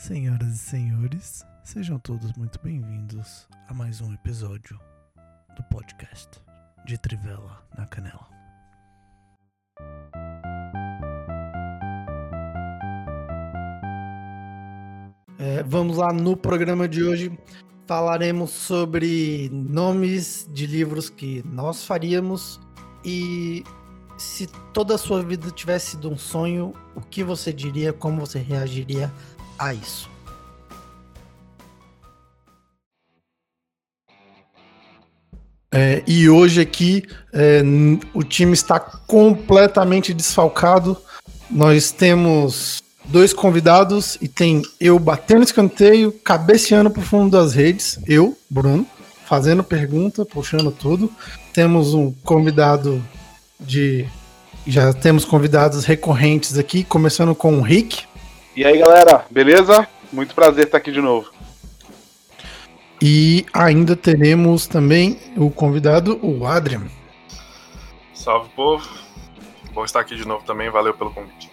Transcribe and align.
Senhoras 0.00 0.54
e 0.54 0.58
senhores, 0.58 1.44
sejam 1.62 1.98
todos 1.98 2.32
muito 2.32 2.58
bem-vindos 2.62 3.46
a 3.68 3.74
mais 3.74 4.00
um 4.00 4.14
episódio 4.14 4.80
do 5.54 5.62
podcast 5.64 6.40
de 6.86 6.96
Trivela 6.96 7.62
na 7.76 7.84
Canela. 7.84 8.26
É, 15.38 15.62
vamos 15.64 15.98
lá, 15.98 16.14
no 16.14 16.34
programa 16.34 16.88
de 16.88 17.04
hoje 17.04 17.38
falaremos 17.86 18.52
sobre 18.52 19.50
nomes 19.52 20.48
de 20.50 20.66
livros 20.66 21.10
que 21.10 21.42
nós 21.46 21.84
faríamos 21.84 22.58
e 23.04 23.62
se 24.16 24.46
toda 24.72 24.94
a 24.94 24.98
sua 24.98 25.22
vida 25.22 25.50
tivesse 25.50 25.90
sido 25.90 26.10
um 26.10 26.16
sonho, 26.16 26.72
o 26.94 27.02
que 27.02 27.22
você 27.22 27.52
diria, 27.52 27.92
como 27.92 28.20
você 28.20 28.38
reagiria 28.38 29.12
a 29.60 29.74
isso? 29.74 30.08
É, 35.72 36.02
e 36.06 36.28
hoje 36.28 36.60
aqui 36.60 37.04
é, 37.32 37.62
o 38.12 38.24
time 38.24 38.54
está 38.54 38.80
completamente 38.80 40.12
desfalcado. 40.12 40.96
Nós 41.48 41.92
temos 41.92 42.82
dois 43.04 43.32
convidados 43.32 44.16
e 44.20 44.26
tem 44.26 44.62
eu 44.80 44.98
batendo 44.98 45.44
escanteio, 45.44 46.12
cabeceando 46.24 46.90
pro 46.90 47.02
fundo 47.02 47.30
das 47.30 47.54
redes, 47.54 47.98
eu, 48.06 48.36
Bruno, 48.48 48.86
fazendo 49.26 49.62
pergunta, 49.62 50.24
puxando 50.24 50.72
tudo. 50.72 51.12
Temos 51.52 51.94
um 51.94 52.12
convidado 52.24 53.02
de 53.58 54.06
já 54.66 54.92
temos 54.92 55.24
convidados 55.24 55.84
recorrentes 55.84 56.58
aqui, 56.58 56.84
começando 56.84 57.34
com 57.34 57.58
o 57.58 57.62
Rick. 57.62 58.09
E 58.60 58.66
aí, 58.66 58.76
galera, 58.76 59.24
beleza? 59.30 59.88
Muito 60.12 60.34
prazer 60.34 60.66
estar 60.66 60.76
aqui 60.76 60.92
de 60.92 61.00
novo. 61.00 61.32
E 63.00 63.46
ainda 63.54 63.96
teremos 63.96 64.66
também 64.66 65.18
o 65.34 65.50
convidado, 65.50 66.20
o 66.22 66.46
Adrian. 66.46 66.82
Salve, 68.12 68.50
povo. 68.50 68.86
Bom 69.72 69.82
estar 69.82 70.00
aqui 70.00 70.14
de 70.14 70.28
novo 70.28 70.44
também, 70.44 70.68
valeu 70.68 70.92
pelo 70.92 71.10
convite. 71.10 71.50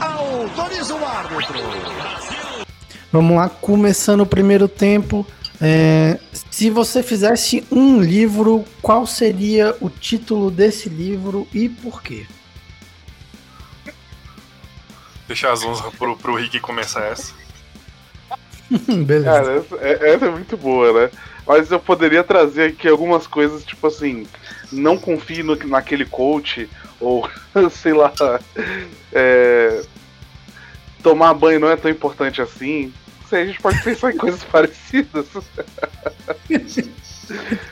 Autoriza 0.00 0.96
o 0.96 1.06
árbitro. 1.06 1.54
Vamos 3.12 3.36
lá, 3.36 3.48
começando 3.48 4.22
o 4.22 4.26
primeiro 4.26 4.66
tempo. 4.66 5.24
É, 5.60 6.18
se 6.50 6.70
você 6.70 7.04
fizesse 7.04 7.64
um 7.70 8.00
livro, 8.00 8.64
qual 8.82 9.06
seria 9.06 9.76
o 9.80 9.88
título 9.88 10.50
desse 10.50 10.88
livro 10.88 11.46
e 11.54 11.68
por 11.68 12.02
quê? 12.02 12.26
Deixar 15.32 15.52
as 15.52 15.64
honras 15.64 15.80
pro, 15.94 16.14
pro 16.14 16.34
Rick 16.34 16.60
começar 16.60 17.06
essa. 17.06 17.32
Beleza. 18.86 19.24
Cara, 19.24 19.52
essa, 19.54 19.76
é, 19.76 20.10
essa, 20.10 20.26
é 20.26 20.30
muito 20.30 20.58
boa, 20.58 20.92
né? 20.92 21.10
Mas 21.46 21.70
eu 21.70 21.80
poderia 21.80 22.22
trazer 22.22 22.64
aqui 22.64 22.86
algumas 22.86 23.26
coisas, 23.26 23.64
tipo 23.64 23.86
assim, 23.86 24.26
não 24.70 24.98
confie 24.98 25.42
no, 25.42 25.56
naquele 25.56 26.04
coach, 26.04 26.68
ou 27.00 27.26
sei 27.72 27.94
lá, 27.94 28.12
é, 29.10 29.82
tomar 31.02 31.32
banho 31.32 31.60
não 31.60 31.70
é 31.70 31.76
tão 31.76 31.90
importante 31.90 32.42
assim. 32.42 32.92
Não 33.22 33.28
sei, 33.30 33.42
a 33.42 33.46
gente 33.46 33.62
pode 33.62 33.82
pensar 33.82 34.12
em 34.12 34.18
coisas 34.18 34.44
parecidas. 34.52 35.28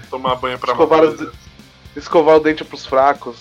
Tomar 0.08 0.36
banho 0.36 0.58
pra 0.58 0.72
escovar, 0.72 1.04
o, 1.04 1.32
escovar 1.94 2.36
o 2.36 2.40
dente 2.40 2.64
pros 2.64 2.86
fracos. 2.86 3.36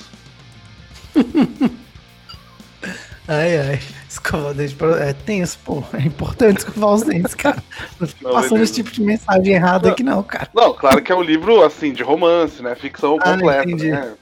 Ai, 3.30 3.58
ai. 3.58 3.80
Escovar 4.10 4.52
o 4.52 4.54
dente 4.54 4.76
pra... 4.76 5.00
É 5.06 5.14
tenso, 5.14 5.58
pô. 5.64 5.84
É 5.94 6.02
importante 6.02 6.58
escovar 6.60 6.94
os 6.96 7.04
dentes, 7.04 7.36
cara. 7.36 7.64
Não 8.00 8.08
fica 8.08 8.30
passando 8.30 8.62
esse 8.62 8.74
tipo 8.74 8.92
de 8.92 9.02
mensagem 9.02 9.54
errada 9.54 9.88
não, 9.88 9.94
aqui, 9.94 10.04
não, 10.04 10.24
cara. 10.24 10.50
Não, 10.54 10.74
claro 10.74 11.02
que 11.02 11.12
é 11.12 11.16
um 11.16 11.22
livro, 11.22 11.64
assim, 11.64 11.94
de 11.94 12.04
romance, 12.04 12.62
né? 12.62 12.76
Ficção 12.76 13.18
ah, 13.22 13.34
completa, 13.34 13.66
né? 13.66 14.14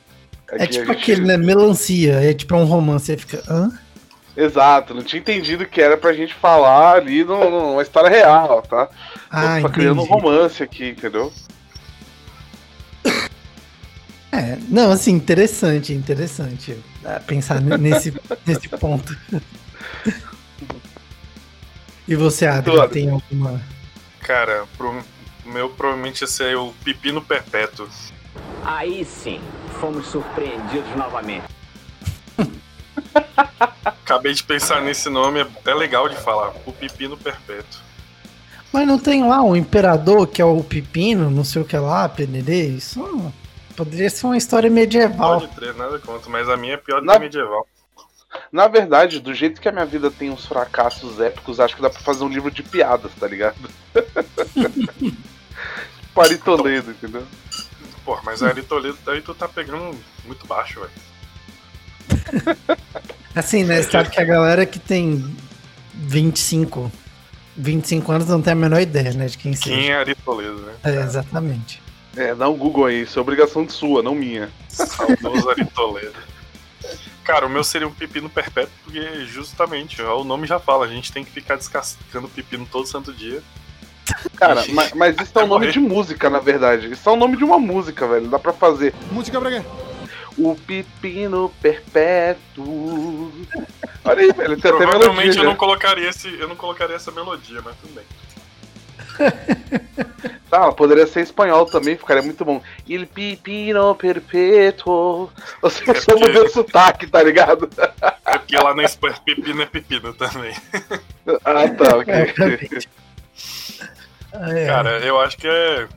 É, 0.52 0.64
é 0.64 0.68
tipo 0.68 0.86
gente... 0.88 1.02
aquele, 1.02 1.22
né? 1.22 1.38
Melancia. 1.38 2.14
É 2.16 2.34
tipo 2.34 2.56
um 2.56 2.66
romance. 2.66 3.12
Aí 3.12 3.18
fica. 3.18 3.42
Hã? 3.50 3.72
Exato, 4.38 4.94
não 4.94 5.02
tinha 5.02 5.20
entendido 5.20 5.66
que 5.66 5.82
era 5.82 5.98
pra 5.98 6.14
gente 6.14 6.32
falar 6.32 6.98
ali 6.98 7.24
numa 7.24 7.82
história 7.82 8.08
real, 8.08 8.62
tá? 8.62 8.88
Ah, 9.32 9.58
tô 9.60 9.70
criando 9.70 10.00
um 10.00 10.06
romance 10.06 10.62
aqui, 10.62 10.90
entendeu? 10.90 11.34
É, 14.38 14.56
não, 14.70 14.92
assim, 14.92 15.14
interessante, 15.14 15.94
interessante 15.94 16.78
é, 17.04 17.18
pensar 17.18 17.60
nesse, 17.60 18.14
nesse 18.46 18.70
ponto. 18.70 19.18
E 22.08 22.16
você, 22.16 22.46
Adriano, 22.46 22.88
tem 22.88 23.10
alguma. 23.10 23.60
Cara, 24.20 24.66
pro 24.78 25.04
meu 25.44 25.70
provavelmente 25.70 26.22
ia 26.22 26.28
ser 26.28 26.56
o 26.56 26.72
Pepino 26.84 27.20
Perpétuo. 27.20 27.90
Aí 28.64 29.04
sim, 29.04 29.42
fomos 29.80 30.06
surpreendidos 30.06 30.96
novamente. 30.96 31.46
Acabei 33.84 34.36
de 34.36 34.44
pensar 34.44 34.82
nesse 34.82 35.10
nome, 35.10 35.40
é 35.40 35.42
até 35.42 35.74
legal 35.74 36.08
de 36.08 36.16
falar. 36.16 36.54
O 36.64 36.72
Pepino 36.72 37.18
Perpétuo. 37.18 37.82
Mas 38.72 38.86
não 38.86 39.00
tem 39.00 39.28
lá 39.28 39.42
um 39.42 39.56
imperador 39.56 40.28
que 40.28 40.44
é 40.44 40.46
o 40.46 40.64
Pepino, 40.64 41.32
não 41.32 41.44
sei 41.44 41.64
o 41.64 41.66
que 41.66 41.76
lá, 41.76 42.08
Penerê? 42.08 42.68
Isso 42.68 43.34
poderia 43.78 44.10
ser 44.10 44.26
uma 44.26 44.36
história 44.36 44.70
medieval. 44.70 45.40
Pode 45.40 45.56
ter, 45.56 45.74
nada 45.76 46.00
contra, 46.00 46.30
mas 46.30 46.50
a 46.50 46.58
minha 46.58 46.74
é 46.74 46.78
pior 46.78 47.00
do 47.00 47.06
Na... 47.06 47.14
que 47.14 47.20
medieval. 47.20 47.66
Na 48.52 48.68
verdade, 48.68 49.20
do 49.20 49.34
jeito 49.34 49.62
que 49.62 49.70
a 49.70 49.72
minha 49.72 49.86
vida 49.86 50.12
tem 50.12 50.30
uns 50.30 50.46
fracassos 50.46 51.20
épicos, 51.20 51.60
acho 51.60 51.76
que 51.76 51.82
dá 51.82 51.90
pra 51.90 52.02
fazer 52.02 52.24
um 52.24 52.30
livro 52.30 52.52
de 52.52 52.64
piadas, 52.64 53.12
tá 53.18 53.28
ligado? 53.28 53.56
Ari 56.18 56.38
Toledo, 56.40 56.92
entendeu? 56.92 57.24
Pô, 58.04 58.20
mas 58.24 58.42
a 58.42 58.48
Ari 58.48 58.64
Toledo 58.64 58.98
aí 59.08 59.22
tu 59.22 59.36
tá 59.36 59.48
pegando 59.48 59.96
muito 60.26 60.48
baixo, 60.48 60.82
velho. 60.82 60.92
Assim, 63.36 63.64
né? 63.64 63.82
Você 63.82 63.92
sabe 63.92 64.10
que 64.10 64.20
a 64.20 64.26
galera 64.26 64.66
que 64.66 64.80
tem 64.80 65.24
25, 65.94 66.92
25 67.56 68.12
anos 68.12 68.28
não 68.28 68.42
tem 68.42 68.54
a 68.54 68.56
menor 68.56 68.82
ideia, 68.82 69.14
né? 69.14 69.28
De 69.28 69.38
quem 69.38 69.54
seja. 69.54 69.70
Quem 69.70 69.90
é 69.90 69.98
Ari 69.98 70.16
Toledo, 70.16 70.60
né? 70.62 70.74
É, 70.84 70.96
exatamente. 71.02 71.82
É, 72.18 72.34
dá 72.34 72.50
um 72.50 72.58
Google 72.58 72.86
aí, 72.86 73.04
isso 73.04 73.20
é 73.20 73.22
obrigação 73.22 73.64
de 73.64 73.72
sua, 73.72 74.02
não 74.02 74.16
minha. 74.16 74.50
Saudoso 74.68 75.50
Ari 75.52 75.66
Toledo. 75.66 76.16
Cara, 77.24 77.46
o 77.46 77.50
meu 77.50 77.64
seria 77.64 77.88
um 77.88 77.94
pepino 77.94 78.28
perpétuo, 78.28 78.74
porque 78.84 79.26
justamente, 79.26 80.02
o 80.02 80.24
nome 80.24 80.48
já 80.48 80.60
fala, 80.60 80.86
a 80.86 80.88
gente 80.88 81.12
tem 81.12 81.24
que 81.24 81.30
ficar 81.30 81.58
descascando 81.58 82.28
pepino 82.28 82.68
todo 82.72 82.88
santo 82.88 83.14
dia. 83.14 83.44
Cara, 84.36 84.64
mas, 84.70 84.94
mas 84.94 85.16
isso 85.20 85.38
é 85.38 85.44
um 85.44 85.48
nome 85.48 85.72
de 85.72 85.80
música, 85.80 86.30
na 86.30 86.40
verdade. 86.40 86.92
Isso 86.92 87.08
é 87.08 87.12
o 87.12 87.18
nome 87.18 87.38
de 87.38 87.44
uma 87.44 87.60
música, 87.60 88.08
velho. 88.08 88.30
Dá 88.30 88.40
pra 88.40 88.54
fazer. 88.54 88.96
Música 89.12 89.40
pra 89.40 89.52
quê? 89.52 89.62
O 90.38 90.56
pepino 90.56 91.54
perpétuo. 91.62 93.32
Olha 94.06 94.22
aí, 94.22 94.32
velho. 94.32 94.60
Tem 94.60 94.72
Provavelmente 94.72 95.32
até 95.32 95.40
eu 95.40 95.44
não 95.44 95.56
colocaria 95.56 96.10
esse, 96.10 96.34
eu 96.40 96.48
não 96.48 96.56
colocaria 96.56 96.96
essa 96.96 97.12
melodia, 97.12 97.62
mas 97.62 97.76
tudo 97.76 97.94
bem. 97.94 98.06
Tá, 100.50 100.72
poderia 100.72 101.06
ser 101.06 101.22
espanhol 101.22 101.66
também, 101.66 101.98
ficaria 101.98 102.24
muito 102.24 102.46
bom. 102.46 102.62
Il 102.88 103.06
pepino 103.06 103.94
perpétuo. 103.96 105.30
Você 105.62 105.92
é 105.92 105.94
só 105.96 106.18
porque... 106.18 106.40
o 106.40 106.50
sotaque, 106.50 107.08
tá 107.08 107.22
ligado? 107.22 107.70
É 108.26 108.38
porque 108.38 108.56
lá 108.56 108.74
na 108.74 108.84
Espanha 108.84 109.16
pepino 109.26 109.62
é 109.62 109.66
pepino 109.66 110.14
também. 110.14 110.56
Ah, 111.44 111.68
tá, 111.68 111.98
ok. 111.98 112.14
É, 114.32 114.66
Cara, 114.66 115.00
eu 115.00 115.20
acho 115.20 115.38
que 115.38 115.48
é 115.48 115.88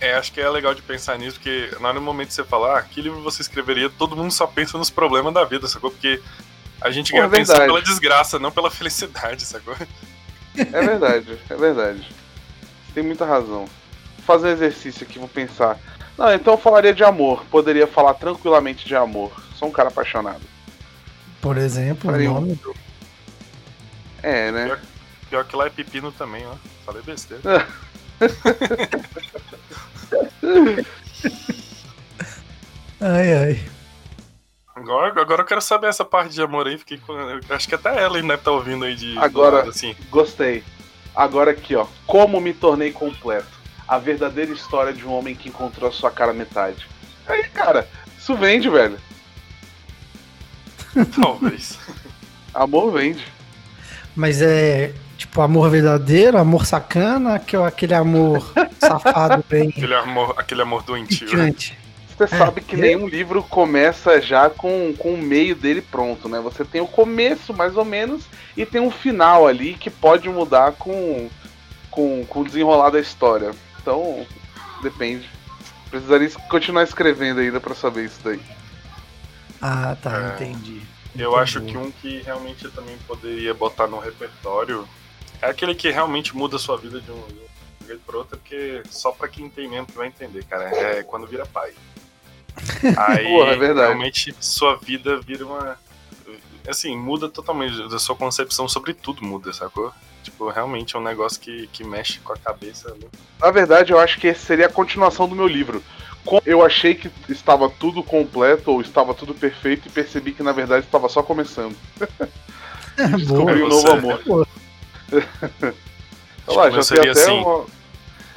é, 0.00 0.14
acho 0.14 0.32
que 0.32 0.40
é 0.40 0.48
legal 0.50 0.74
de 0.74 0.82
pensar 0.82 1.16
nisso, 1.16 1.36
porque 1.36 1.70
na 1.80 1.88
hora 1.88 2.00
no 2.00 2.04
momento 2.04 2.28
que 2.28 2.34
você 2.34 2.44
falar, 2.44 2.78
ah, 2.78 2.82
que 2.82 3.00
livro 3.00 3.22
você 3.22 3.42
escreveria, 3.42 3.88
todo 3.88 4.16
mundo 4.16 4.32
só 4.32 4.46
pensa 4.46 4.76
nos 4.76 4.90
problemas 4.90 5.32
da 5.32 5.44
vida, 5.44 5.68
sacou? 5.68 5.90
Porque 5.90 6.20
a 6.80 6.90
gente 6.90 7.12
quer 7.12 7.24
é 7.24 7.28
pensar 7.28 7.60
pela 7.60 7.80
desgraça, 7.80 8.38
não 8.38 8.50
pela 8.50 8.70
felicidade, 8.70 9.44
sacou? 9.44 9.76
É 10.56 10.64
verdade, 10.64 11.38
é 11.48 11.54
verdade. 11.54 12.08
Tem 12.96 13.04
muita 13.04 13.24
razão. 13.26 13.66
Vou 13.66 14.24
fazer 14.24 14.48
um 14.48 14.52
exercício 14.52 15.06
aqui, 15.06 15.18
vou 15.18 15.28
pensar. 15.28 15.78
Não, 16.16 16.32
então 16.32 16.54
eu 16.54 16.58
falaria 16.58 16.94
de 16.94 17.04
amor. 17.04 17.44
Poderia 17.50 17.86
falar 17.86 18.14
tranquilamente 18.14 18.88
de 18.88 18.96
amor. 18.96 19.30
Sou 19.54 19.68
um 19.68 19.70
cara 19.70 19.90
apaixonado. 19.90 20.40
Por 21.42 21.58
exemplo, 21.58 22.10
o 22.10 22.18
nome 22.18 22.54
do. 22.54 22.74
É, 24.22 24.50
né? 24.50 24.64
Pior, 24.64 24.80
pior, 25.28 25.44
que 25.44 25.56
lá 25.56 25.66
é 25.66 25.70
pepino 25.70 26.10
também, 26.10 26.46
ó. 26.46 26.54
Falei 26.86 27.02
besteira. 27.02 27.68
ai, 32.98 33.34
ai. 33.34 33.62
Agora, 34.74 35.20
agora 35.20 35.42
eu 35.42 35.46
quero 35.46 35.60
saber 35.60 35.88
essa 35.88 36.02
parte 36.02 36.32
de 36.32 36.40
amor 36.40 36.66
aí. 36.66 36.78
Fiquei 36.78 36.96
com, 36.96 37.12
acho 37.50 37.68
que 37.68 37.74
até 37.74 38.02
ela 38.02 38.16
ainda 38.16 38.38
tá 38.38 38.50
ouvindo 38.50 38.86
aí 38.86 38.96
de. 38.96 39.18
Agora, 39.18 39.56
lado, 39.56 39.68
assim. 39.68 39.94
gostei. 40.08 40.64
Agora 41.16 41.52
aqui, 41.52 41.74
ó. 41.74 41.86
Como 42.06 42.40
me 42.40 42.52
tornei 42.52 42.92
completo. 42.92 43.56
A 43.88 43.98
verdadeira 43.98 44.52
história 44.52 44.92
de 44.92 45.06
um 45.06 45.12
homem 45.12 45.34
que 45.34 45.48
encontrou 45.48 45.88
a 45.88 45.92
sua 45.92 46.10
cara 46.10 46.34
metade. 46.34 46.86
Aí, 47.26 47.44
cara, 47.44 47.88
isso 48.18 48.36
vende, 48.36 48.68
velho. 48.68 48.98
Talvez. 51.18 51.78
Amor 52.52 52.92
vende. 52.92 53.24
Mas 54.14 54.42
é 54.42 54.92
tipo 55.16 55.40
amor 55.40 55.70
verdadeiro, 55.70 56.38
amor 56.38 56.66
sacana, 56.66 57.38
que 57.38 57.56
é 57.56 57.64
aquele 57.64 57.94
amor 57.94 58.52
safado 58.78 59.44
bem. 59.48 59.68
Aquele 59.68 59.94
amor, 59.94 60.34
aquele 60.36 60.62
amor 60.62 60.82
doentio. 60.82 61.28
Você 62.16 62.24
é, 62.24 62.38
sabe 62.38 62.62
que 62.62 62.76
nenhum 62.76 63.06
livro 63.06 63.42
começa 63.42 64.20
já 64.20 64.48
com, 64.48 64.94
com 64.96 65.14
o 65.14 65.18
meio 65.18 65.54
dele 65.54 65.82
pronto, 65.82 66.28
né? 66.28 66.40
Você 66.40 66.64
tem 66.64 66.80
o 66.80 66.86
começo, 66.86 67.52
mais 67.52 67.76
ou 67.76 67.84
menos, 67.84 68.24
e 68.56 68.64
tem 68.64 68.80
um 68.80 68.90
final 68.90 69.46
ali 69.46 69.74
que 69.74 69.90
pode 69.90 70.26
mudar 70.28 70.72
com, 70.72 71.28
com, 71.90 72.24
com 72.24 72.40
o 72.40 72.44
desenrolar 72.44 72.88
da 72.88 73.00
história. 73.00 73.50
Então, 73.80 74.26
depende. 74.82 75.28
Precisaria 75.90 76.30
continuar 76.48 76.84
escrevendo 76.84 77.40
ainda 77.40 77.60
para 77.60 77.74
saber 77.74 78.06
isso 78.06 78.20
daí. 78.24 78.40
Ah, 79.60 79.94
tá, 80.00 80.36
é, 80.38 80.44
entendi. 80.44 80.80
Eu 81.14 81.32
entendi. 81.32 81.42
acho 81.42 81.60
que 81.60 81.76
um 81.76 81.90
que 81.90 82.22
realmente 82.22 82.68
também 82.70 82.96
poderia 83.06 83.52
botar 83.52 83.86
no 83.86 83.98
repertório 83.98 84.88
é 85.42 85.50
aquele 85.50 85.74
que 85.74 85.90
realmente 85.90 86.34
muda 86.34 86.56
a 86.56 86.58
sua 86.58 86.78
vida 86.78 86.98
de 86.98 87.10
um 87.10 87.22
jeito 87.86 88.00
para 88.06 88.16
outro, 88.16 88.38
porque 88.38 88.82
só 88.88 89.12
para 89.12 89.28
quem 89.28 89.50
tem 89.50 89.68
mesmo 89.68 89.86
que 89.86 89.96
vai 89.96 90.08
entender, 90.08 90.44
cara. 90.44 90.64
É 90.64 91.02
quando 91.02 91.26
vira 91.26 91.44
pai. 91.44 91.74
Aí 92.96 93.24
Porra, 93.24 93.52
é 93.52 93.72
realmente 93.72 94.34
sua 94.40 94.76
vida 94.76 95.18
vira 95.20 95.44
uma. 95.46 95.78
Assim, 96.68 96.96
muda 96.96 97.28
totalmente. 97.28 97.80
A 97.82 97.98
sua 97.98 98.16
concepção 98.16 98.68
sobre 98.68 98.92
tudo 98.94 99.24
muda, 99.24 99.52
sacou? 99.52 99.92
Tipo, 100.22 100.48
realmente 100.48 100.96
é 100.96 100.98
um 100.98 101.02
negócio 101.02 101.40
que, 101.40 101.68
que 101.68 101.84
mexe 101.84 102.18
com 102.18 102.32
a 102.32 102.36
cabeça. 102.36 102.90
Né? 102.90 103.06
Na 103.40 103.50
verdade, 103.50 103.92
eu 103.92 103.98
acho 103.98 104.18
que 104.18 104.26
esse 104.26 104.44
seria 104.44 104.66
a 104.66 104.72
continuação 104.72 105.28
do 105.28 105.36
meu 105.36 105.46
livro. 105.46 105.82
Eu 106.44 106.64
achei 106.64 106.94
que 106.94 107.08
estava 107.28 107.70
tudo 107.70 108.02
completo 108.02 108.72
ou 108.72 108.80
estava 108.80 109.14
tudo 109.14 109.32
perfeito 109.32 109.86
e 109.86 109.90
percebi 109.90 110.32
que 110.32 110.42
na 110.42 110.50
verdade 110.50 110.84
estava 110.84 111.08
só 111.08 111.22
começando. 111.22 111.76
Descobri 113.16 113.62
um 113.62 113.68
novo 113.68 113.88
amor. 113.92 114.48
Olha 116.48 116.58
lá, 116.58 116.70
tipo, 116.70 116.82
já 116.82 116.94
tem 116.96 117.10
até 117.10 117.22
assim, 117.22 117.30
uma 117.30 117.66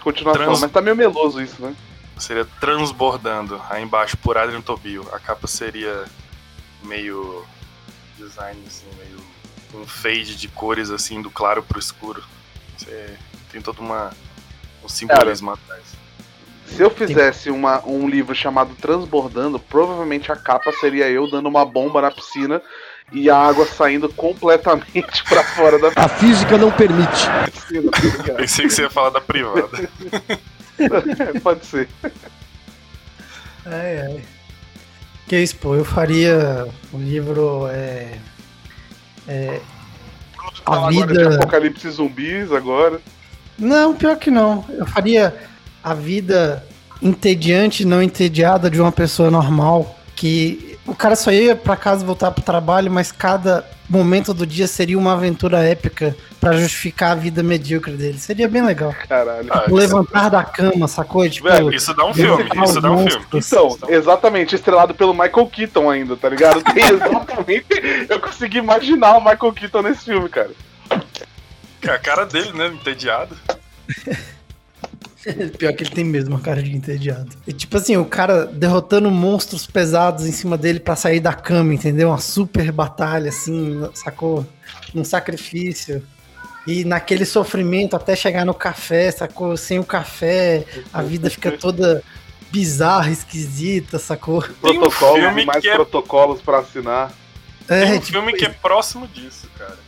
continuação, 0.03 0.45
trans... 0.45 0.61
mas 0.61 0.71
tá 0.71 0.81
meio 0.81 0.95
meloso 0.95 1.41
isso, 1.41 1.59
né? 1.59 1.75
Seria 2.19 2.45
transbordando. 2.59 3.61
Aí 3.69 3.83
embaixo 3.83 4.17
por 4.17 4.37
Adrian 4.37 4.61
Tobio. 4.61 5.07
A 5.13 5.19
capa 5.19 5.47
seria 5.47 6.05
meio 6.83 7.45
design 8.17 8.61
assim, 8.67 8.85
meio 8.97 9.19
um 9.73 9.85
fade 9.85 10.35
de 10.35 10.47
cores 10.47 10.89
assim 10.89 11.21
do 11.21 11.29
claro 11.29 11.63
pro 11.63 11.79
escuro. 11.79 12.23
Você 12.77 13.17
tem 13.51 13.61
todo 13.61 13.79
uma 13.79 14.11
um 14.83 14.89
simbolismo 14.89 15.51
Cara, 15.51 15.59
atrás. 15.63 15.99
Se 16.65 16.81
eu 16.81 16.89
fizesse 16.89 17.49
uma, 17.49 17.83
um 17.85 18.07
livro 18.07 18.35
chamado 18.35 18.75
Transbordando, 18.75 19.59
provavelmente 19.59 20.31
a 20.31 20.35
capa 20.35 20.71
seria 20.71 21.09
eu 21.09 21.29
dando 21.29 21.49
uma 21.49 21.65
bomba 21.65 22.01
na 22.01 22.11
piscina 22.11 22.61
e 23.11 23.29
a 23.29 23.35
água 23.35 23.65
saindo 23.65 24.07
completamente 24.09 25.23
para 25.27 25.43
fora 25.43 25.79
da. 25.79 25.91
A 25.95 26.07
física 26.07 26.57
não 26.57 26.71
permite. 26.71 27.27
Pensei 28.37 28.67
que 28.67 28.73
você 28.73 28.83
ia 28.83 28.89
falar 28.89 29.09
da 29.09 29.21
privada. 29.21 29.89
Pode 31.43 31.65
ser. 31.65 31.87
Ai, 33.65 34.01
ai. 34.01 34.21
Que 35.27 35.37
isso, 35.39 35.55
pô, 35.57 35.75
eu 35.75 35.85
faria 35.85 36.67
um 36.93 36.99
livro. 36.99 37.67
É, 37.67 38.17
é, 39.27 39.61
a 40.65 40.89
vida. 40.89 41.07
de 41.07 41.35
apocalipse 41.35 41.89
zumbis 41.89 42.51
agora. 42.51 42.99
Não, 43.57 43.93
pior 43.93 44.17
que 44.17 44.31
não. 44.31 44.65
Eu 44.69 44.85
faria 44.87 45.35
a 45.83 45.93
vida 45.93 46.65
entediante, 47.01 47.85
não 47.85 48.01
entediada 48.01 48.69
de 48.69 48.79
uma 48.79 48.91
pessoa 48.91 49.29
normal 49.29 49.97
que 50.15 50.77
o 50.85 50.95
cara 50.95 51.15
só 51.15 51.31
ia 51.31 51.55
para 51.55 51.77
casa 51.77 52.05
voltar 52.05 52.31
pro 52.31 52.43
trabalho, 52.43 52.91
mas 52.91 53.11
cada 53.11 53.65
momento 53.89 54.33
do 54.33 54.45
dia 54.45 54.67
seria 54.67 54.97
uma 54.97 55.13
aventura 55.13 55.63
épica 55.63 56.15
para 56.39 56.57
justificar 56.57 57.11
a 57.11 57.15
vida 57.15 57.43
medíocre 57.43 57.93
dele. 57.93 58.17
Seria 58.17 58.47
bem 58.47 58.63
legal. 58.63 58.95
Caralho. 59.07 59.47
Ah, 59.51 59.65
o 59.69 59.75
levantar 59.75 60.21
isso... 60.21 60.31
da 60.31 60.43
cama, 60.43 60.87
sacou? 60.87 61.29
Tipo, 61.29 61.49
Velho, 61.49 61.73
isso 61.73 61.93
dá 61.93 62.05
um 62.05 62.13
filme, 62.13 62.49
isso 62.63 62.81
dá 62.81 62.91
um 62.91 63.07
filme. 63.07 63.25
Então, 63.33 63.77
exatamente, 63.89 64.55
estrelado 64.55 64.93
pelo 64.93 65.13
Michael 65.13 65.47
Keaton 65.47 65.89
ainda, 65.89 66.15
tá 66.15 66.29
ligado? 66.29 66.63
Tem 66.73 66.83
exatamente. 66.87 67.65
eu 68.09 68.19
consegui 68.19 68.57
imaginar 68.59 69.17
o 69.17 69.23
Michael 69.23 69.53
Keaton 69.53 69.81
nesse 69.81 70.05
filme, 70.05 70.29
cara. 70.29 70.51
A 71.83 71.97
cara 71.97 72.25
dele, 72.25 72.53
né? 72.53 72.67
Entediado. 72.67 73.35
Pior 75.57 75.73
que 75.73 75.83
ele 75.83 75.91
tem 75.91 76.05
mesmo 76.05 76.37
a 76.37 76.39
cara 76.39 76.63
de 76.63 76.73
entediado. 76.73 77.29
E 77.45 77.51
tipo 77.51 77.75
assim, 77.75 77.97
o 77.97 78.05
cara 78.05 78.45
derrotando 78.45 79.11
monstros 79.11 79.67
pesados 79.67 80.25
em 80.25 80.31
cima 80.31 80.57
dele 80.57 80.79
para 80.79 80.95
sair 80.95 81.19
da 81.19 81.33
cama, 81.33 81.73
entendeu? 81.73 82.07
Uma 82.07 82.19
super 82.19 82.71
batalha, 82.71 83.29
assim, 83.29 83.81
sacou? 83.93 84.45
Um 84.95 85.03
sacrifício. 85.03 86.01
E 86.69 86.85
naquele 86.85 87.25
sofrimento 87.25 87.95
até 87.95 88.15
chegar 88.15 88.45
no 88.45 88.53
café, 88.53 89.09
sacou? 89.09 89.57
Sem 89.57 89.79
o 89.79 89.83
café, 89.83 90.63
a 90.93 91.01
vida 91.01 91.27
fica 91.27 91.51
toda 91.51 92.03
bizarra, 92.51 93.09
esquisita, 93.09 93.97
sacou? 93.97 94.43
Protocolo, 94.61 95.27
um 95.29 95.45
mais 95.45 95.65
é... 95.65 95.73
protocolos 95.73 96.41
para 96.43 96.59
assinar. 96.59 97.11
É, 97.67 97.85
Tem 97.85 97.93
um 97.93 97.99
tipo 97.99 98.11
filme 98.11 98.33
que 98.33 98.45
é 98.45 98.49
próximo 98.49 99.07
disso, 99.07 99.49
cara. 99.57 99.79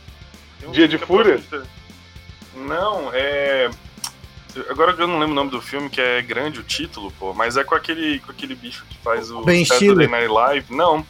Um 0.66 0.72
Dia 0.72 0.88
de 0.88 0.96
é 0.96 0.98
Fúria? 0.98 1.40
Não, 2.56 3.10
é 3.12 3.70
Agora 4.68 4.92
eu 4.98 5.06
não 5.06 5.20
lembro 5.20 5.32
o 5.32 5.36
nome 5.36 5.50
do 5.50 5.62
filme, 5.62 5.88
que 5.88 6.00
é 6.00 6.20
grande 6.20 6.58
o 6.58 6.62
título, 6.64 7.12
pô, 7.12 7.32
mas 7.32 7.56
é 7.56 7.62
com 7.62 7.76
aquele, 7.76 8.18
com 8.18 8.32
aquele 8.32 8.56
bicho 8.56 8.84
que 8.90 8.98
faz 8.98 9.30
o 9.30 9.42
ben 9.42 9.64
Saturday 9.64 10.08
Night 10.08 10.28
Live. 10.28 10.74
Não. 10.74 11.06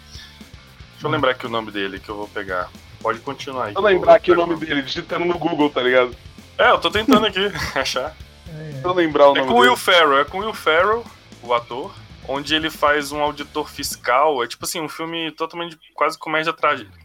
Deixa 0.93 1.07
eu 1.07 1.11
lembrar 1.11 1.31
aqui 1.31 1.47
o 1.47 1.51
nome 1.51 1.71
dele 1.71 1.99
que 1.99 2.11
eu 2.11 2.17
vou 2.17 2.29
pegar. 2.29 2.71
Pode 3.03 3.19
continuar 3.21 3.67
aí. 3.67 3.75
Eu 3.75 3.83
lembrar 3.83 4.15
aqui 4.15 4.31
o 4.31 4.37
nome 4.37 4.57
dele, 4.57 4.83
digitando 4.83 5.25
no 5.25 5.37
Google, 5.37 5.69
tá 5.69 5.83
ligado? 5.83 6.15
É, 6.57 6.71
eu 6.71 6.79
tô 6.79 6.91
tentando 6.91 7.27
aqui 7.27 7.41
achar. 7.75 8.15
Deixa 8.47 8.87
eu 8.87 8.93
lembrar 8.93 9.31
o 9.31 9.37
é 9.37 9.41
nome 9.41 9.53
com 9.53 9.59
Will 9.61 9.77
Ferrell, 9.77 10.19
é 10.19 10.25
com 10.25 10.39
Will 10.39 10.55
Ferrell, 10.55 11.05
o 11.43 11.53
ator, 11.53 11.93
onde 12.29 12.55
ele 12.55 12.71
faz 12.71 13.11
um 13.11 13.21
auditor 13.21 13.69
fiscal. 13.69 14.43
É 14.45 14.47
tipo 14.47 14.65
assim, 14.65 14.81
um 14.81 14.89
filme 14.89 15.33
totalmente 15.33 15.77
quase 15.95 16.17
comédia 16.17 16.55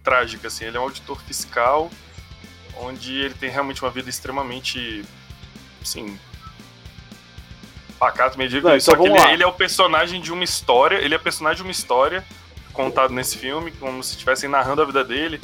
trágica, 0.04 0.48
assim. 0.48 0.66
Ele 0.66 0.78
é 0.78 0.80
um 0.80 0.84
auditor 0.84 1.20
fiscal, 1.22 1.90
onde 2.80 3.16
ele 3.16 3.34
tem 3.34 3.50
realmente 3.50 3.84
uma 3.84 3.90
vida 3.90 4.10
extremamente, 4.10 5.04
assim, 5.82 6.20
pacato, 7.98 8.38
medíocre. 8.38 8.70
Não, 8.70 8.78
então 8.78 8.96
só 8.96 9.02
que 9.02 9.08
ele, 9.08 9.34
ele, 9.34 9.44
é 9.44 9.48
o 9.48 9.54
personagem 9.54 10.22
de 10.22 10.32
uma 10.32 10.44
história, 10.44 10.98
ele 10.98 11.16
é 11.16 11.18
personagem 11.18 11.58
de 11.58 11.64
uma 11.64 11.72
história 11.72 12.24
contado 12.72 13.12
nesse 13.12 13.38
filme, 13.38 13.72
como 13.72 14.04
se 14.04 14.12
estivessem 14.12 14.48
narrando 14.48 14.84
a 14.84 14.86
vida 14.86 15.04
dele. 15.04 15.42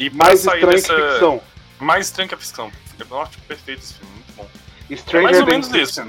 E 0.00 0.08
mais 0.08 0.40
estranho 0.40 0.66
dessa... 0.66 0.94
que 0.94 1.02
ficção. 1.10 1.42
Mais 1.78 2.06
estranho 2.06 2.28
que 2.30 2.34
a 2.34 2.38
ficção. 2.38 2.72
Nossa, 3.10 3.32
perfeito 3.46 3.82
esse 3.82 3.94
filme, 3.94 4.12
muito 4.14 4.32
bom. 4.34 4.48
Stranger 4.96 5.20
é 5.20 5.22
mais 5.22 5.40
ou 5.40 5.46
menos 5.46 5.72
isso. 5.74 6.08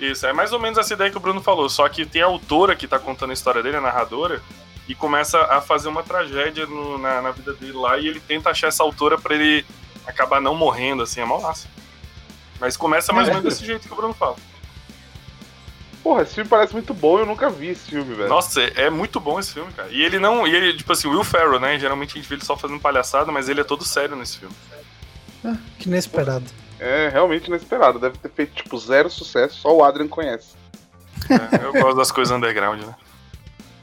Isso, 0.00 0.26
é 0.26 0.32
mais 0.32 0.52
ou 0.54 0.58
menos 0.58 0.78
essa 0.78 0.94
ideia 0.94 1.10
que 1.10 1.18
o 1.18 1.20
Bruno 1.20 1.42
falou, 1.42 1.68
só 1.68 1.86
que 1.86 2.06
tem 2.06 2.22
a 2.22 2.26
autora 2.26 2.74
que 2.74 2.88
tá 2.88 2.98
contando 2.98 3.30
a 3.30 3.34
história 3.34 3.62
dele, 3.62 3.76
a 3.76 3.80
narradora, 3.82 4.42
e 4.88 4.94
começa 4.94 5.38
a 5.38 5.60
fazer 5.60 5.90
uma 5.90 6.02
tragédia 6.02 6.64
no, 6.64 6.96
na, 6.96 7.20
na, 7.20 7.30
vida 7.30 7.52
dele 7.52 7.74
lá, 7.74 7.98
e 7.98 8.08
ele 8.08 8.20
tenta 8.20 8.48
achar 8.48 8.68
essa 8.68 8.82
autora 8.82 9.18
para 9.18 9.34
ele 9.34 9.66
acabar 10.06 10.40
não 10.40 10.54
morrendo, 10.54 11.02
assim, 11.02 11.20
é 11.20 11.24
mal 11.26 11.42
massa. 11.42 11.68
Mas 12.58 12.78
começa 12.78 13.12
mais 13.12 13.28
ou 13.28 13.34
menos 13.34 13.52
desse 13.52 13.66
jeito 13.66 13.86
que 13.86 13.92
o 13.92 13.96
Bruno 13.96 14.14
fala. 14.14 14.36
Porra, 16.02 16.22
esse 16.22 16.34
filme 16.34 16.48
parece 16.48 16.72
muito 16.72 16.94
bom, 16.94 17.18
eu 17.18 17.26
nunca 17.26 17.50
vi 17.50 17.68
esse 17.68 17.90
filme, 17.90 18.14
velho. 18.14 18.28
Nossa, 18.28 18.62
é, 18.62 18.84
é 18.84 18.90
muito 18.90 19.20
bom 19.20 19.38
esse 19.38 19.52
filme, 19.52 19.70
cara. 19.72 19.90
E 19.90 20.02
ele 20.02 20.18
não. 20.18 20.46
E 20.46 20.54
ele, 20.54 20.76
tipo 20.76 20.92
assim, 20.92 21.08
Will 21.08 21.22
Ferrell, 21.22 21.60
né? 21.60 21.78
Geralmente 21.78 22.12
a 22.12 22.14
gente 22.20 22.28
vê 22.28 22.36
ele 22.36 22.44
só 22.44 22.56
fazendo 22.56 22.80
palhaçada, 22.80 23.30
mas 23.30 23.48
ele 23.48 23.60
é 23.60 23.64
todo 23.64 23.84
sério 23.84 24.16
nesse 24.16 24.38
filme. 24.38 24.54
Ah, 25.44 25.56
que 25.78 25.88
inesperado. 25.88 26.46
É, 26.78 27.10
realmente 27.10 27.48
inesperado. 27.48 27.98
Deve 27.98 28.16
ter 28.16 28.30
feito, 28.30 28.54
tipo, 28.54 28.78
zero 28.78 29.10
sucesso, 29.10 29.60
só 29.60 29.76
o 29.76 29.84
Adrian 29.84 30.08
conhece. 30.08 30.54
É, 31.28 31.64
eu 31.64 31.72
gosto 31.72 31.96
das 31.96 32.10
coisas 32.10 32.34
underground, 32.34 32.82
né? 32.82 32.94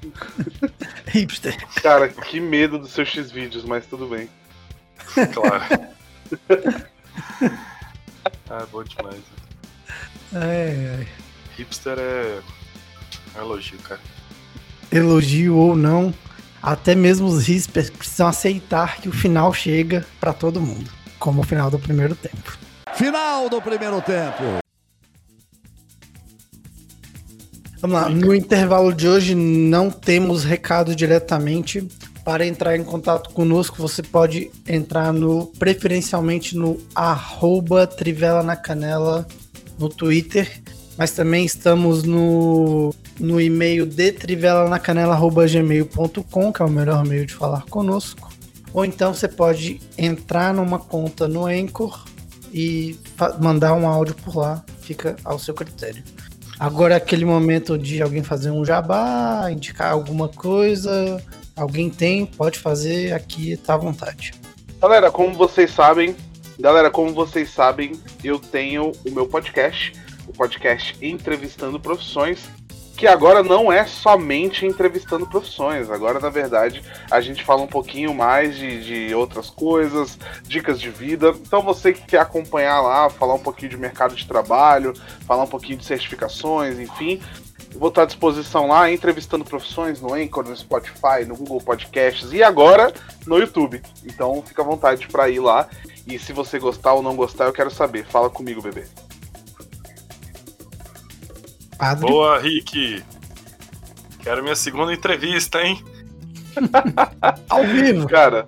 Hipster. 1.07 1.55
Cara, 1.81 2.09
que 2.09 2.39
medo 2.39 2.79
dos 2.79 2.91
seus 2.91 3.09
X-Vídeos, 3.09 3.63
mas 3.63 3.85
tudo 3.85 4.07
bem. 4.07 4.27
Claro. 5.33 5.63
ah, 8.49 8.65
bom 8.71 8.83
demais. 8.83 9.21
Ai, 10.33 10.97
ai. 10.97 11.07
Hipster 11.57 11.97
é. 11.97 12.39
é 13.35 13.39
um 13.39 13.45
elogio, 13.45 13.79
cara. 13.79 13.99
Elogio 14.91 15.55
ou 15.55 15.75
não, 15.75 16.13
até 16.61 16.93
mesmo 16.93 17.27
os 17.27 17.47
hipsters 17.47 17.89
precisam 17.89 18.27
aceitar 18.27 19.01
que 19.01 19.09
o 19.09 19.11
final 19.11 19.51
chega 19.53 20.05
para 20.19 20.33
todo 20.33 20.61
mundo, 20.61 20.89
como 21.19 21.41
o 21.41 21.43
final 21.43 21.71
do 21.71 21.79
primeiro 21.79 22.15
tempo. 22.15 22.57
Final 22.93 23.49
do 23.49 23.61
primeiro 23.61 24.01
tempo. 24.01 24.43
Vamos 27.79 28.01
lá, 28.01 28.09
no 28.09 28.33
intervalo 28.33 28.93
de 28.93 29.07
hoje 29.07 29.35
não 29.35 29.89
temos 29.89 30.43
recado 30.43 30.95
diretamente. 30.95 31.87
Para 32.23 32.45
entrar 32.45 32.75
em 32.75 32.83
contato 32.83 33.29
conosco, 33.29 33.77
você 33.77 34.03
pode 34.03 34.51
entrar 34.67 35.13
no 35.13 35.47
preferencialmente 35.57 36.57
no 36.57 36.77
arroba 36.93 37.87
Trivela 37.87 38.43
na 38.43 38.55
Canela 38.55 39.25
no 39.79 39.87
Twitter 39.87 40.61
mas 40.97 41.11
também 41.11 41.45
estamos 41.45 42.03
no, 42.03 42.93
no 43.19 43.39
e-mail 43.39 43.85
de 43.85 44.11
trivelanacanela.gmail.com, 44.11 46.51
que 46.51 46.61
é 46.61 46.65
o 46.65 46.69
melhor 46.69 47.05
meio 47.05 47.25
de 47.25 47.33
falar 47.33 47.63
conosco. 47.65 48.29
ou 48.73 48.83
então 48.83 49.13
você 49.13 49.27
pode 49.27 49.79
entrar 49.97 50.53
numa 50.53 50.79
conta 50.79 51.27
no 51.27 51.45
Anchor 51.45 52.05
e 52.53 52.97
mandar 53.39 53.73
um 53.73 53.87
áudio 53.87 54.15
por 54.15 54.35
lá, 54.35 54.63
fica 54.81 55.15
ao 55.23 55.37
seu 55.37 55.53
critério. 55.53 56.03
Agora 56.59 56.95
é 56.95 56.97
aquele 56.97 57.23
momento 57.23 57.77
de 57.77 58.01
alguém 58.01 58.23
fazer 58.23 58.49
um 58.49 58.65
jabá, 58.65 59.47
indicar 59.51 59.91
alguma 59.91 60.27
coisa, 60.27 61.21
alguém 61.55 61.89
tem, 61.89 62.25
pode 62.25 62.57
fazer 62.57 63.13
aqui, 63.13 63.55
tá 63.57 63.75
à 63.75 63.77
vontade. 63.77 64.33
Galera, 64.81 65.11
como 65.11 65.35
vocês 65.35 65.71
sabem, 65.71 66.15
galera, 66.59 66.89
como 66.89 67.13
vocês 67.13 67.51
sabem, 67.51 67.91
eu 68.23 68.39
tenho 68.39 68.91
o 69.05 69.11
meu 69.11 69.27
podcast, 69.27 69.93
podcast 70.37 70.95
Entrevistando 71.01 71.79
Profissões, 71.79 72.47
que 72.95 73.05
agora 73.05 73.43
não 73.43 73.71
é 73.71 73.85
somente 73.85 74.65
entrevistando 74.65 75.27
profissões. 75.27 75.89
Agora, 75.89 76.19
na 76.19 76.29
verdade, 76.29 76.81
a 77.11 77.21
gente 77.21 77.43
fala 77.43 77.61
um 77.61 77.67
pouquinho 77.67 78.13
mais 78.13 78.55
de, 78.55 79.07
de 79.07 79.15
outras 79.15 79.49
coisas, 79.49 80.17
dicas 80.43 80.79
de 80.79 80.89
vida. 80.89 81.29
Então, 81.29 81.61
você 81.61 81.93
que 81.93 82.01
quer 82.01 82.19
acompanhar 82.19 82.81
lá, 82.81 83.09
falar 83.09 83.35
um 83.35 83.39
pouquinho 83.39 83.69
de 83.69 83.77
mercado 83.77 84.15
de 84.15 84.25
trabalho, 84.25 84.93
falar 85.27 85.43
um 85.43 85.47
pouquinho 85.47 85.77
de 85.77 85.85
certificações, 85.85 86.79
enfim, 86.79 87.21
vou 87.75 87.89
estar 87.89 88.03
à 88.03 88.05
disposição 88.05 88.67
lá, 88.67 88.91
entrevistando 88.91 89.45
profissões 89.45 90.01
no 90.01 90.15
Anchor, 90.15 90.47
no 90.47 90.55
Spotify, 90.57 91.23
no 91.27 91.35
Google 91.35 91.61
Podcasts 91.61 92.31
e 92.31 92.41
agora 92.41 92.91
no 93.27 93.37
YouTube. 93.37 93.81
Então, 94.05 94.41
fica 94.43 94.63
à 94.63 94.65
vontade 94.65 95.07
para 95.07 95.29
ir 95.29 95.39
lá. 95.39 95.67
E 96.07 96.17
se 96.17 96.33
você 96.33 96.57
gostar 96.57 96.93
ou 96.93 97.03
não 97.03 97.15
gostar, 97.15 97.45
eu 97.45 97.53
quero 97.53 97.69
saber. 97.69 98.05
Fala 98.05 98.29
comigo, 98.29 98.61
bebê. 98.61 98.85
Padre. 101.77 102.07
Boa, 102.07 102.39
Rick. 102.39 103.03
Quero 104.19 104.43
minha 104.43 104.55
segunda 104.55 104.93
entrevista, 104.93 105.61
hein? 105.61 105.83
Ao 107.49 107.63
vivo. 107.63 108.07
Cara, 108.07 108.45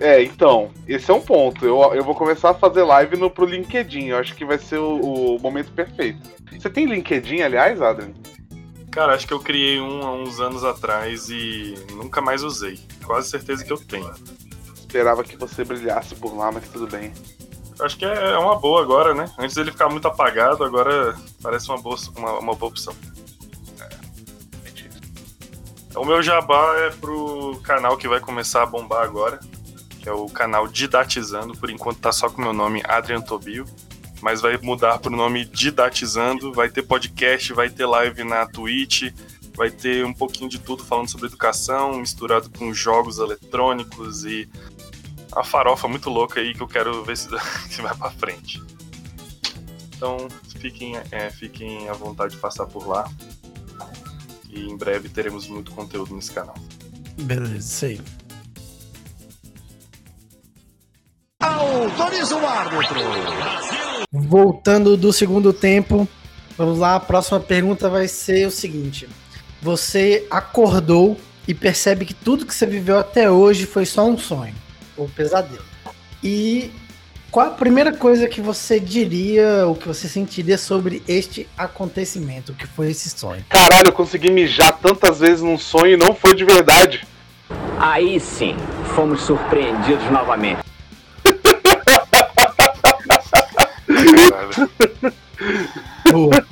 é, 0.00 0.22
então, 0.22 0.70
esse 0.86 1.10
é 1.10 1.14
um 1.14 1.20
ponto. 1.20 1.64
Eu, 1.64 1.80
eu 1.94 2.02
vou 2.02 2.14
começar 2.14 2.50
a 2.50 2.54
fazer 2.54 2.82
live 2.82 3.16
no, 3.16 3.30
pro 3.30 3.46
LinkedIn. 3.46 4.06
Eu 4.06 4.18
acho 4.18 4.34
que 4.34 4.44
vai 4.44 4.58
ser 4.58 4.78
o, 4.78 5.36
o 5.36 5.40
momento 5.40 5.70
perfeito. 5.72 6.20
Você 6.52 6.68
tem 6.68 6.86
LinkedIn, 6.86 7.40
aliás, 7.42 7.80
Adrian? 7.80 8.12
Cara, 8.90 9.14
acho 9.14 9.26
que 9.26 9.32
eu 9.34 9.40
criei 9.40 9.80
um 9.80 10.02
há 10.02 10.12
uns 10.12 10.40
anos 10.40 10.64
atrás 10.64 11.28
e 11.28 11.74
nunca 11.92 12.20
mais 12.20 12.42
usei. 12.42 12.78
Quase 13.04 13.30
certeza 13.30 13.64
que 13.64 13.72
eu 13.72 13.78
tenho. 13.78 14.12
Esperava 14.74 15.24
que 15.24 15.36
você 15.36 15.64
brilhasse 15.64 16.14
por 16.14 16.36
lá, 16.36 16.50
mas 16.52 16.68
tudo 16.68 16.86
bem. 16.86 17.12
Acho 17.80 17.96
que 17.96 18.04
é 18.04 18.38
uma 18.38 18.56
boa 18.56 18.82
agora, 18.82 19.14
né? 19.14 19.30
Antes 19.38 19.56
ele 19.56 19.72
ficar 19.72 19.88
muito 19.88 20.06
apagado, 20.06 20.62
agora 20.62 21.16
parece 21.42 21.68
uma 21.68 21.80
boa, 21.80 21.96
uma, 22.16 22.38
uma 22.38 22.54
boa 22.54 22.70
opção. 22.70 22.94
É. 23.80 25.98
O 25.98 26.04
meu 26.04 26.22
jabá 26.22 26.76
é 26.78 26.90
pro 26.90 27.58
canal 27.62 27.96
que 27.96 28.08
vai 28.08 28.20
começar 28.20 28.62
a 28.62 28.66
bombar 28.66 29.02
agora, 29.02 29.40
que 30.00 30.08
é 30.08 30.12
o 30.12 30.26
canal 30.26 30.68
Didatizando. 30.68 31.56
Por 31.56 31.68
enquanto 31.68 31.98
tá 31.98 32.12
só 32.12 32.28
com 32.28 32.40
o 32.40 32.44
meu 32.44 32.52
nome, 32.52 32.82
Adrian 32.84 33.20
Tobio. 33.20 33.64
Mas 34.20 34.40
vai 34.40 34.56
mudar 34.56 34.98
pro 34.98 35.14
nome 35.14 35.44
Didatizando. 35.44 36.52
Vai 36.52 36.70
ter 36.70 36.82
podcast, 36.82 37.52
vai 37.52 37.68
ter 37.68 37.86
live 37.86 38.24
na 38.24 38.46
Twitch, 38.46 39.12
vai 39.56 39.70
ter 39.70 40.04
um 40.04 40.12
pouquinho 40.12 40.48
de 40.48 40.58
tudo 40.58 40.84
falando 40.84 41.08
sobre 41.08 41.26
educação, 41.26 41.98
misturado 41.98 42.50
com 42.50 42.72
jogos 42.72 43.18
eletrônicos 43.18 44.24
e 44.24 44.48
uma 45.34 45.44
farofa 45.44 45.88
muito 45.88 46.08
louca 46.08 46.40
aí 46.40 46.54
que 46.54 46.60
eu 46.60 46.68
quero 46.68 47.04
ver 47.04 47.16
se, 47.16 47.28
se 47.68 47.82
vai 47.82 47.94
pra 47.94 48.10
frente. 48.10 48.62
Então 49.96 50.28
fiquem, 50.58 50.96
é, 51.10 51.30
fiquem 51.30 51.88
à 51.88 51.92
vontade 51.92 52.34
de 52.34 52.40
passar 52.40 52.66
por 52.66 52.86
lá. 52.86 53.10
E 54.48 54.68
em 54.68 54.76
breve 54.76 55.08
teremos 55.08 55.48
muito 55.48 55.72
conteúdo 55.72 56.14
nesse 56.14 56.30
canal. 56.30 56.54
Beleza, 57.20 57.56
isso 57.56 57.84
aí. 57.86 58.00
Autoriza 61.42 62.36
o 62.36 62.46
árbitro. 62.46 63.00
Voltando 64.12 64.96
do 64.96 65.12
segundo 65.12 65.52
tempo, 65.52 66.08
vamos 66.56 66.78
lá. 66.78 66.94
A 66.94 67.00
próxima 67.00 67.40
pergunta 67.40 67.88
vai 67.90 68.06
ser 68.06 68.46
o 68.46 68.50
seguinte: 68.50 69.08
Você 69.60 70.26
acordou 70.30 71.18
e 71.48 71.52
percebe 71.52 72.04
que 72.04 72.14
tudo 72.14 72.46
que 72.46 72.54
você 72.54 72.64
viveu 72.64 72.98
até 72.98 73.28
hoje 73.28 73.66
foi 73.66 73.84
só 73.84 74.06
um 74.06 74.16
sonho 74.16 74.54
o 74.96 75.08
pesadelo. 75.08 75.64
E 76.22 76.70
qual 77.30 77.48
a 77.48 77.50
primeira 77.50 77.92
coisa 77.92 78.28
que 78.28 78.40
você 78.40 78.78
diria 78.78 79.66
ou 79.66 79.74
que 79.74 79.88
você 79.88 80.06
sentiria 80.06 80.56
sobre 80.56 81.02
este 81.08 81.48
acontecimento, 81.58 82.54
que 82.54 82.66
foi 82.66 82.92
esse 82.92 83.10
sonho? 83.10 83.44
Caralho, 83.48 83.88
eu 83.88 83.92
consegui 83.92 84.30
mijar 84.30 84.78
tantas 84.78 85.18
vezes 85.18 85.42
num 85.42 85.58
sonho 85.58 85.94
e 85.94 85.96
não 85.96 86.14
foi 86.14 86.34
de 86.34 86.44
verdade. 86.44 87.04
Aí 87.78 88.20
sim, 88.20 88.56
fomos 88.94 89.22
surpreendidos 89.22 90.08
novamente. 90.10 90.62
Boa. 96.10 96.46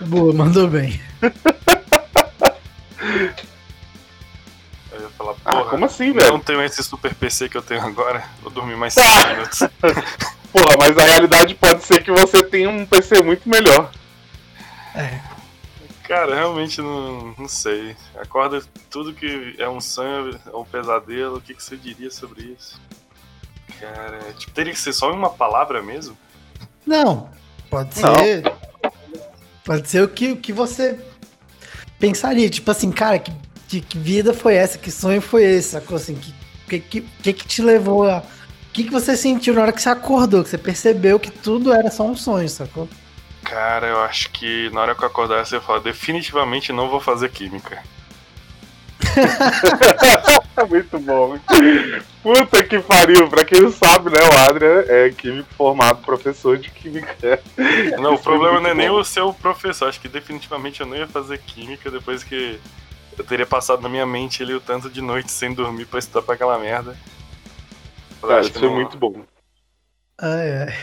Boa, 0.00 0.32
mandou 0.32 0.68
bem. 0.68 1.00
como 5.68 5.84
assim, 5.84 6.12
velho? 6.12 6.32
Não 6.32 6.40
tenho 6.40 6.62
esse 6.62 6.82
super 6.82 7.14
PC 7.14 7.48
que 7.48 7.56
eu 7.56 7.62
tenho 7.62 7.82
agora, 7.82 8.24
vou 8.42 8.50
dormir 8.50 8.76
mais 8.76 8.94
5 8.94 9.06
minutos. 9.28 9.58
porra, 10.52 10.76
mas 10.78 10.96
a 10.98 11.04
realidade 11.04 11.54
pode 11.54 11.84
ser 11.84 12.02
que 12.02 12.10
você 12.10 12.42
tenha 12.42 12.68
um 12.68 12.86
PC 12.86 13.22
muito 13.22 13.48
melhor. 13.48 13.90
É. 14.94 15.20
Cara, 16.04 16.34
realmente 16.34 16.80
não, 16.80 17.34
não 17.38 17.48
sei. 17.48 17.94
Acorda 18.18 18.62
tudo 18.88 19.12
que 19.12 19.54
é 19.58 19.68
um 19.68 19.80
sonho, 19.80 20.40
é 20.46 20.56
um 20.56 20.64
pesadelo, 20.64 21.36
o 21.36 21.40
que, 21.40 21.54
que 21.54 21.62
você 21.62 21.76
diria 21.76 22.10
sobre 22.10 22.56
isso? 22.58 22.80
Cara, 23.78 24.18
tipo, 24.38 24.52
teria 24.52 24.72
que 24.72 24.78
ser 24.80 24.94
só 24.94 25.12
uma 25.12 25.30
palavra 25.30 25.82
mesmo? 25.82 26.16
Não, 26.86 27.28
pode 27.68 27.94
ser. 27.94 28.42
Não. 28.42 28.58
Pode 29.64 29.86
ser 29.86 30.02
o 30.02 30.08
que, 30.08 30.32
o 30.32 30.36
que 30.38 30.50
você 30.50 30.98
pensaria. 31.98 32.48
Tipo 32.48 32.70
assim, 32.70 32.90
cara, 32.90 33.18
que 33.18 33.30
que, 33.68 33.80
que, 33.80 33.98
vida 33.98 34.32
foi 34.32 34.54
essa? 34.54 34.78
Que 34.78 34.90
sonho 34.90 35.20
foi 35.20 35.44
esse? 35.44 35.70
Sacou 35.70 35.96
assim? 35.96 36.14
Que 36.14 36.32
que, 36.68 37.00
que, 37.00 37.32
que 37.32 37.46
te 37.46 37.62
levou 37.62 38.08
a. 38.08 38.18
O 38.18 38.72
que, 38.72 38.84
que 38.84 38.90
você 38.90 39.16
sentiu 39.16 39.54
na 39.54 39.62
hora 39.62 39.72
que 39.72 39.80
você 39.80 39.88
acordou? 39.88 40.44
Que 40.44 40.50
você 40.50 40.58
percebeu 40.58 41.18
que 41.18 41.30
tudo 41.30 41.72
era 41.72 41.90
só 41.90 42.04
um 42.04 42.14
sonho, 42.14 42.48
sacou? 42.48 42.88
Cara, 43.42 43.86
eu 43.86 44.00
acho 44.02 44.30
que 44.30 44.70
na 44.70 44.82
hora 44.82 44.94
que 44.94 45.02
eu 45.02 45.08
acordar 45.08 45.44
você 45.44 45.58
fala, 45.58 45.80
definitivamente 45.80 46.72
não 46.72 46.88
vou 46.88 47.00
fazer 47.00 47.30
química. 47.30 47.82
Muito 50.68 50.98
bom. 50.98 51.38
Puta 52.22 52.62
que 52.62 52.78
pariu. 52.80 53.28
Pra 53.28 53.44
quem 53.44 53.62
não 53.62 53.72
sabe, 53.72 54.10
né? 54.10 54.18
O 54.20 54.48
Adrian 54.48 54.84
é 54.86 55.10
químico 55.10 55.48
formado, 55.56 56.02
professor 56.02 56.58
de 56.58 56.70
química. 56.70 57.40
Não, 57.98 58.14
o 58.14 58.18
problema 58.18 58.60
não 58.60 58.70
é 58.70 58.74
nem 58.74 58.90
o 58.90 59.02
seu 59.02 59.32
professor. 59.32 59.88
Acho 59.88 60.00
que 60.00 60.08
definitivamente 60.08 60.80
eu 60.80 60.86
não 60.86 60.96
ia 60.96 61.06
fazer 61.06 61.38
química 61.38 61.90
depois 61.90 62.22
que 62.22 62.60
eu 63.18 63.24
teria 63.24 63.46
passado 63.46 63.82
na 63.82 63.88
minha 63.88 64.06
mente 64.06 64.42
ali 64.42 64.54
o 64.54 64.60
tanto 64.60 64.88
de 64.88 65.00
noite 65.00 65.32
sem 65.32 65.52
dormir 65.52 65.86
pra 65.86 65.98
estudar 65.98 66.22
pra 66.22 66.34
aquela 66.34 66.58
merda. 66.58 66.96
Cara, 68.20 68.40
isso 68.40 68.52
foi 68.52 68.68
muito 68.68 68.96
bom. 68.96 69.24
Ai, 70.20 70.50
ai. 70.50 70.74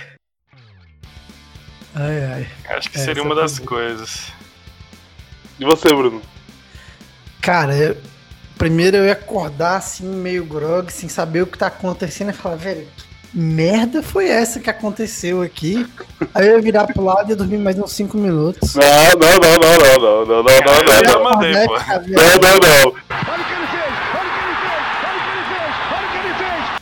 Ai, 1.95 2.23
ai. 2.25 2.47
Acho 2.77 2.89
que 2.89 2.97
é, 2.97 3.01
seria 3.01 3.23
uma 3.23 3.35
das 3.35 3.57
coisas. 3.57 4.31
E 5.59 5.63
você, 5.63 5.87
Bruno? 5.87 6.21
Cara, 7.41 7.75
eu, 7.75 7.97
primeiro 8.57 8.97
eu 8.97 9.05
ia 9.05 9.13
acordar 9.13 9.77
assim, 9.77 10.05
meio 10.05 10.45
grog, 10.45 10.91
sem 10.91 11.07
saber 11.07 11.41
o 11.41 11.47
que 11.47 11.57
tá 11.57 11.67
acontecendo 11.67 12.31
e 12.31 12.33
falar, 12.33 12.55
velho, 12.55 12.87
merda 13.35 14.01
foi 14.01 14.29
essa 14.29 14.61
que 14.61 14.69
aconteceu 14.69 15.41
aqui? 15.41 15.85
Aí 16.33 16.47
eu 16.47 16.55
ia 16.55 16.61
virar 16.61 16.87
pro 16.87 17.03
lado 17.03 17.27
e 17.27 17.31
ia 17.31 17.35
dormir 17.35 17.57
mais 17.57 17.77
uns 17.77 17.91
5 17.91 18.17
minutos. 18.17 18.75
Não, 18.75 18.85
não, 19.19 19.37
não, 19.37 19.59
não, 19.59 19.77
não, 19.77 20.25
não, 20.25 20.25
não, 20.25 20.43
não, 20.43 20.63
não, 20.83 21.01
não. 21.13 21.23
Mandei, 21.23 21.67
pô. 21.67 21.73
Não, 22.07 22.31
não, 22.41 22.59
não. 22.59 22.95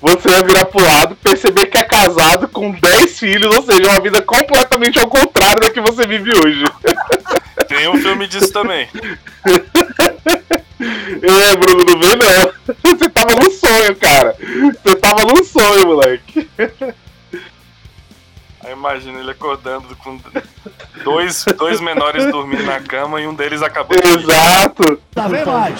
Você 0.01 0.29
vai 0.29 0.43
virar 0.43 0.65
pro 0.65 0.83
lado, 0.83 1.15
perceber 1.15 1.65
que 1.67 1.77
é 1.77 1.83
casado 1.83 2.47
com 2.49 2.71
10 2.71 3.17
filhos, 3.17 3.55
ou 3.55 3.63
seja, 3.63 3.89
uma 3.89 4.01
vida 4.01 4.21
completamente 4.21 4.99
ao 4.99 5.07
contrário 5.07 5.61
da 5.61 5.71
que 5.71 5.81
você 5.81 6.05
vive 6.05 6.29
hoje. 6.37 6.65
Tem 7.67 7.87
um 7.87 7.97
filme 7.97 8.27
disso 8.27 8.51
também. 8.51 8.87
É, 10.79 11.55
Bruno, 11.55 11.85
não 11.85 11.99
vê 11.99 12.15
não. 12.15 12.52
Imagina 18.93 19.19
ele 19.19 19.31
acordando 19.31 19.95
com 19.95 20.19
dois, 21.03 21.43
dois 21.57 21.81
menores 21.81 22.25
dormindo 22.31 22.63
na 22.63 22.79
cama 22.79 23.19
e 23.19 23.25
um 23.25 23.33
deles 23.33 23.63
acabou 23.63 23.97
de 23.99 24.07
Exato. 24.07 25.01
Lá 25.15 25.27
vem 25.27 25.45
mais. 25.45 25.79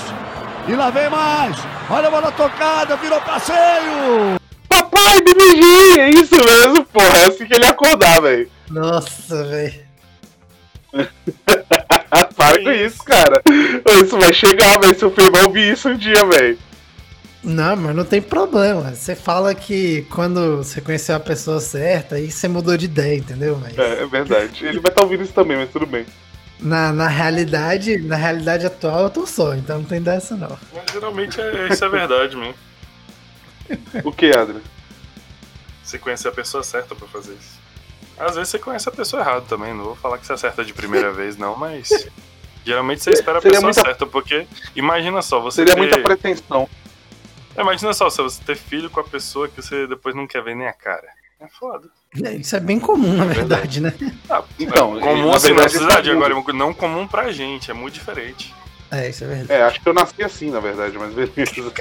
E 0.68 0.74
lá 0.74 0.90
vem 0.90 1.10
mais. 1.10 1.58
Olha 1.90 2.08
a 2.08 2.12
bola 2.12 2.32
tocada, 2.32 2.96
virou 2.96 3.22
passeio. 3.22 4.40
Papai, 4.68 5.22
BBG, 5.22 6.00
é 6.00 6.10
isso 6.10 6.36
mesmo, 6.36 6.84
porra. 6.86 7.18
É 7.20 7.26
assim 7.26 7.46
que 7.46 7.54
ele 7.54 7.66
ia 7.66 7.72
acordar, 7.72 8.20
velho. 8.22 8.50
Nossa, 8.72 9.44
velho. 9.44 9.84
Para 12.36 12.64
com 12.64 12.72
isso, 12.72 13.04
cara. 13.04 13.42
Isso 14.04 14.20
vai 14.20 14.34
chegar, 14.34 14.80
velho. 14.80 14.98
Seu 14.98 15.12
filho 15.12 15.32
vai 15.32 15.44
ouvir 15.44 15.72
isso 15.72 15.90
um 15.90 15.98
dia, 15.98 16.26
velho. 16.26 16.58
Não, 17.44 17.76
mas 17.76 17.96
não 17.96 18.06
tem 18.06 18.22
problema. 18.22 18.96
Você 18.96 19.16
fala 19.16 19.54
que 19.54 20.04
quando 20.04 20.58
você 20.58 20.80
conheceu 20.80 21.16
a 21.16 21.20
pessoa 21.20 21.60
certa, 21.60 22.16
aí 22.16 22.32
você 22.32 22.48
mudou 22.48 22.78
de 22.78 22.86
ideia, 22.86 23.18
entendeu? 23.18 23.60
Mas... 23.62 23.78
É, 23.78 24.04
é 24.04 24.08
verdade. 24.08 24.66
Ele 24.66 24.80
vai 24.80 24.90
estar 24.90 25.02
tá 25.02 25.04
ouvindo 25.04 25.24
isso 25.24 25.34
também, 25.34 25.58
mas 25.58 25.70
tudo 25.70 25.86
bem. 25.86 26.06
Na, 26.60 26.94
na 26.94 27.10
realidade, 27.10 27.98
na 27.98 28.16
realidade 28.16 28.66
atual 28.66 29.04
eu 29.04 29.10
tô 29.10 29.28
só, 29.28 29.54
então 29.54 29.80
não 29.80 29.86
tem 29.86 30.02
dessa 30.02 30.38
não. 30.38 30.58
Mas 30.74 30.86
geralmente 30.94 31.42
é, 31.42 31.68
isso 31.68 31.84
é 31.84 31.90
verdade 31.90 32.38
mesmo. 32.38 32.56
o 34.06 34.12
que, 34.14 34.28
Adri? 34.28 34.62
Você 35.84 36.00
conhecer 36.00 36.30
a 36.30 36.32
pessoa 36.32 36.64
certa 36.64 36.96
para 36.96 37.08
fazer 37.10 37.34
isso. 37.34 37.62
Às 38.18 38.36
vezes 38.36 38.50
você 38.50 38.60
conhece 38.60 38.88
a 38.88 38.92
pessoa 38.92 39.22
errada 39.22 39.42
também, 39.42 39.74
não 39.74 39.84
vou 39.84 39.96
falar 39.96 40.18
que 40.18 40.26
você 40.26 40.32
acerta 40.32 40.64
de 40.64 40.74
primeira 40.74 41.12
vez, 41.14 41.36
não, 41.36 41.58
mas. 41.58 41.90
Geralmente 42.66 43.04
você 43.04 43.12
espera 43.12 43.40
a 43.40 43.42
pessoa 43.42 43.62
muita... 43.62 43.82
certa, 43.82 44.06
porque 44.06 44.48
imagina 44.74 45.22
só, 45.22 45.42
você. 45.42 45.58
Seria 45.58 45.74
ter... 45.74 45.80
muita 45.80 46.00
pretensão. 46.00 46.70
É, 47.56 47.62
imagina 47.62 47.94
só, 47.94 48.10
se 48.10 48.22
você 48.22 48.44
ter 48.44 48.56
filho 48.56 48.90
com 48.90 49.00
a 49.00 49.04
pessoa 49.04 49.48
que 49.48 49.62
você 49.62 49.86
depois 49.88 50.16
não 50.16 50.28
quer 50.28 50.44
ver 50.44 50.56
nem 50.56 50.68
a 50.68 50.74
cara. 50.74 51.08
É 51.40 51.48
foda. 51.48 51.90
É, 52.24 52.34
isso 52.36 52.56
é 52.56 52.60
bem 52.60 52.80
comum, 52.80 53.18
na 53.18 53.26
verdade, 53.26 53.82
né? 53.82 53.94
Ah, 54.30 54.44
então, 54.60 54.98
é 54.98 55.02
comum 55.02 55.34
assim 55.34 55.54
na 55.54 55.68
cidade, 55.68 56.10
é 56.10 56.14
agora, 56.14 56.34
não 56.54 56.74
comum 56.74 57.08
pra 57.08 57.32
gente, 57.32 57.70
é 57.70 57.74
muito 57.74 57.96
diferente. 57.96 58.54
É, 58.90 59.10
isso 59.10 59.24
é 59.24 59.28
verdade. 59.28 59.52
É, 59.52 59.64
acho 59.64 59.82
que 59.82 59.90
eu 59.90 59.94
nasci 59.94 60.24
assim, 60.24 60.52
na 60.52 60.60
verdade, 60.60 60.98
mas 60.98 61.14
beleza. 61.14 61.74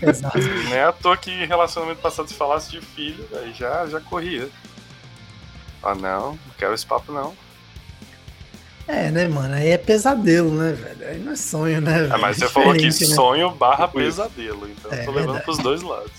Exato. 0.00 0.38
Não 0.38 0.74
é 0.74 0.84
à 0.84 0.92
toa 0.92 1.16
que 1.16 1.30
relacionamento 1.44 2.00
passado 2.00 2.28
se 2.28 2.34
falasse 2.34 2.70
de 2.70 2.80
filho, 2.80 3.26
aí 3.34 3.52
já, 3.52 3.86
já 3.86 4.00
corria. 4.00 4.48
Ah, 5.82 5.94
não, 5.94 6.30
não 6.32 6.54
quero 6.58 6.74
esse 6.74 6.86
papo 6.86 7.12
não. 7.12 7.36
É, 8.86 9.10
né, 9.10 9.26
mano? 9.28 9.54
Aí 9.54 9.68
é 9.68 9.78
pesadelo, 9.78 10.50
né, 10.50 10.72
velho? 10.72 11.10
Aí 11.10 11.18
não 11.18 11.32
é 11.32 11.36
sonho, 11.36 11.80
né, 11.80 12.00
velho? 12.00 12.14
Ah, 12.14 12.18
mas 12.18 12.36
você 12.36 12.48
falou 12.48 12.74
que 12.74 12.84
né? 12.84 12.90
sonho 12.90 13.50
barra 13.50 13.88
pesadelo, 13.88 14.68
então 14.68 14.92
é, 14.92 15.00
eu 15.00 15.04
tô 15.04 15.10
levando 15.10 15.32
verdade. 15.32 15.44
pros 15.44 15.58
dois 15.58 15.82
lados. 15.82 16.12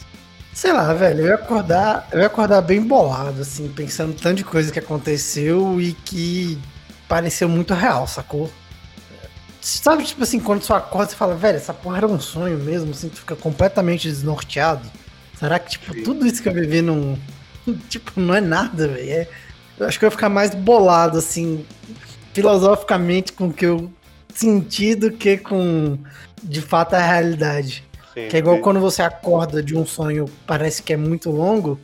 Sei 0.53 0.71
lá, 0.71 0.93
velho, 0.93 1.19
eu 1.19 1.27
ia 1.27 1.35
acordar, 1.35 2.07
eu 2.11 2.21
ia 2.21 2.27
acordar 2.27 2.61
bem 2.61 2.81
bolado, 2.81 3.41
assim, 3.41 3.67
pensando 3.67 4.13
tanto 4.13 4.37
de 4.37 4.43
coisa 4.43 4.71
que 4.71 4.79
aconteceu 4.79 5.79
e 5.79 5.93
que 5.93 6.57
pareceu 7.07 7.47
muito 7.47 7.73
real, 7.73 8.07
sacou? 8.07 8.49
Sabe, 9.61 10.03
tipo 10.03 10.23
assim, 10.23 10.39
quando 10.39 10.61
você 10.63 10.73
acorda, 10.73 11.09
você 11.09 11.15
fala, 11.15 11.35
velho, 11.35 11.57
essa 11.57 11.73
porra 11.73 11.97
era 11.97 12.07
um 12.07 12.19
sonho 12.19 12.57
mesmo, 12.57 12.91
assim, 12.91 13.09
tu 13.09 13.17
fica 13.17 13.35
completamente 13.35 14.07
desnorteado. 14.07 14.89
Será 15.37 15.59
que, 15.59 15.71
tipo, 15.71 16.03
tudo 16.03 16.25
isso 16.25 16.41
que 16.41 16.49
eu 16.49 16.53
vivi 16.53 16.81
não. 16.81 17.17
Tipo, 17.89 18.19
não 18.21 18.35
é 18.35 18.39
nada, 18.39 18.87
velho. 18.87 19.09
É, 19.09 19.27
eu 19.79 19.87
acho 19.87 19.97
que 19.97 20.05
eu 20.05 20.07
ia 20.07 20.11
ficar 20.11 20.29
mais 20.29 20.53
bolado, 20.53 21.17
assim, 21.17 21.65
filosoficamente 22.35 23.31
com 23.31 23.47
o 23.47 23.53
que 23.53 23.65
eu 23.65 23.89
senti 24.33 24.93
do 24.93 25.09
que 25.09 25.37
com, 25.37 25.97
de 26.43 26.61
fato, 26.61 26.93
a 26.93 26.99
realidade. 26.99 27.81
Sim, 28.13 28.27
que 28.27 28.35
é 28.35 28.39
igual 28.39 28.57
sim. 28.57 28.61
quando 28.61 28.81
você 28.81 29.01
acorda 29.01 29.63
de 29.63 29.73
um 29.75 29.85
sonho, 29.85 30.25
parece 30.45 30.83
que 30.83 30.91
é 30.91 30.97
muito 30.97 31.31
longo, 31.31 31.79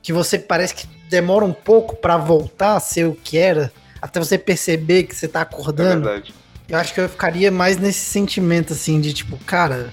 que 0.00 0.12
você 0.12 0.38
parece 0.38 0.76
que 0.76 0.86
demora 1.10 1.44
um 1.44 1.52
pouco 1.52 1.96
para 1.96 2.16
voltar 2.16 2.76
a 2.76 2.80
ser 2.80 3.06
o 3.06 3.16
que 3.16 3.36
era, 3.36 3.72
até 4.00 4.20
você 4.20 4.38
perceber 4.38 5.02
que 5.02 5.14
você 5.16 5.26
tá 5.26 5.40
acordando. 5.40 6.08
É. 6.08 6.22
Eu 6.68 6.78
acho 6.78 6.94
que 6.94 7.00
eu 7.00 7.08
ficaria 7.08 7.50
mais 7.50 7.76
nesse 7.76 7.98
sentimento 7.98 8.74
assim 8.74 9.00
de 9.00 9.12
tipo, 9.12 9.36
cara, 9.38 9.90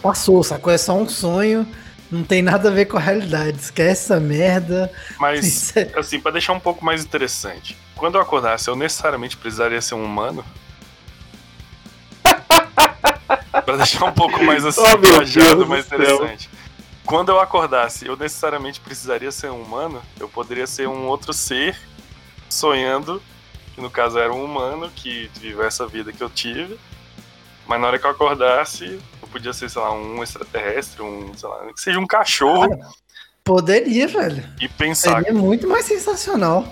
passou, 0.00 0.42
sacou? 0.42 0.72
É 0.72 0.78
só 0.78 0.96
um 0.96 1.06
sonho, 1.06 1.66
não 2.12 2.22
tem 2.22 2.42
nada 2.42 2.68
a 2.68 2.72
ver 2.72 2.84
com 2.84 2.98
a 2.98 3.00
realidade. 3.00 3.58
Esquece 3.58 4.12
essa 4.12 4.20
merda. 4.20 4.92
Mas, 5.18 5.74
é 5.76 5.90
assim, 5.96 6.20
para 6.20 6.32
deixar 6.32 6.52
um 6.52 6.60
pouco 6.60 6.84
mais 6.84 7.02
interessante, 7.02 7.76
quando 7.96 8.16
eu 8.16 8.20
acordasse, 8.20 8.68
eu 8.68 8.76
necessariamente 8.76 9.36
precisaria 9.36 9.80
ser 9.80 9.94
um 9.94 10.04
humano? 10.04 10.44
pra 13.64 13.76
deixar 13.76 14.04
um 14.04 14.12
pouco 14.12 14.44
mais 14.44 14.64
assim, 14.64 14.80
oh, 14.80 14.98
viajado, 14.98 15.66
mais 15.66 15.86
interessante. 15.86 16.50
Quando 17.06 17.30
eu 17.30 17.40
acordasse, 17.40 18.06
eu 18.06 18.16
necessariamente 18.16 18.78
precisaria 18.78 19.32
ser 19.32 19.50
um 19.50 19.62
humano? 19.62 20.02
Eu 20.20 20.28
poderia 20.28 20.66
ser 20.66 20.86
um 20.86 21.06
outro 21.06 21.32
ser 21.32 21.76
sonhando, 22.48 23.22
que 23.74 23.80
no 23.80 23.90
caso 23.90 24.18
era 24.18 24.32
um 24.32 24.44
humano 24.44 24.90
que 24.94 25.30
viveu 25.40 25.64
essa 25.64 25.86
vida 25.86 26.12
que 26.12 26.22
eu 26.22 26.28
tive. 26.28 26.78
Mas 27.66 27.80
na 27.80 27.86
hora 27.86 27.98
que 27.98 28.04
eu 28.04 28.10
acordasse, 28.10 29.00
podia 29.32 29.52
ser, 29.52 29.68
sei 29.70 29.80
lá, 29.80 29.92
um 29.92 30.22
extraterrestre, 30.22 31.02
um, 31.02 31.32
sei 31.34 31.48
lá, 31.48 31.72
que 31.72 31.80
seja 31.80 31.98
um 31.98 32.06
cachorro. 32.06 32.78
Poderia, 33.42 34.06
velho. 34.06 34.44
E 34.60 34.68
pensar. 34.68 35.22
Seria 35.22 35.32
muito 35.32 35.66
mais 35.66 35.84
sensacional 35.84 36.64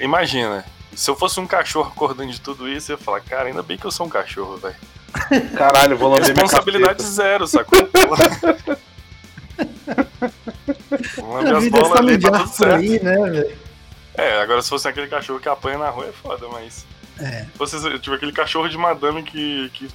imagina, 0.00 0.64
se 0.94 1.10
eu 1.10 1.16
fosse 1.16 1.40
um 1.40 1.46
cachorro 1.46 1.90
acordando 1.94 2.32
de 2.32 2.40
tudo 2.40 2.68
isso, 2.68 2.92
eu 2.92 2.96
ia 2.96 3.02
falar, 3.02 3.20
cara, 3.20 3.48
ainda 3.48 3.62
bem 3.62 3.76
que 3.76 3.84
eu 3.84 3.90
sou 3.90 4.06
um 4.06 4.10
cachorro, 4.10 4.56
velho. 4.56 4.76
Caralho, 5.56 5.96
vou 5.96 6.10
lamber 6.10 6.28
Responsabilidade 6.28 7.02
zero, 7.02 7.46
sacou? 7.46 7.78
Lambe 11.18 11.50
as 11.50 11.68
bolas 11.68 11.98
ali, 11.98 12.18
tá 12.18 12.30
tudo 12.30 12.48
certo. 12.48 12.74
Aí, 12.76 13.02
né, 13.02 13.16
é, 14.14 14.40
agora 14.40 14.62
se 14.62 14.68
fosse 14.68 14.86
aquele 14.86 15.08
cachorro 15.08 15.40
que 15.40 15.48
apanha 15.48 15.78
na 15.78 15.90
rua 15.90 16.06
é 16.06 16.12
foda, 16.12 16.46
mas. 16.48 16.86
É. 17.18 17.44
Se 17.44 17.58
fosse 17.58 17.98
tipo, 17.98 18.14
aquele 18.14 18.32
cachorro 18.32 18.68
de 18.68 18.78
madame 18.78 19.22
que, 19.22 19.70
que 19.70 19.88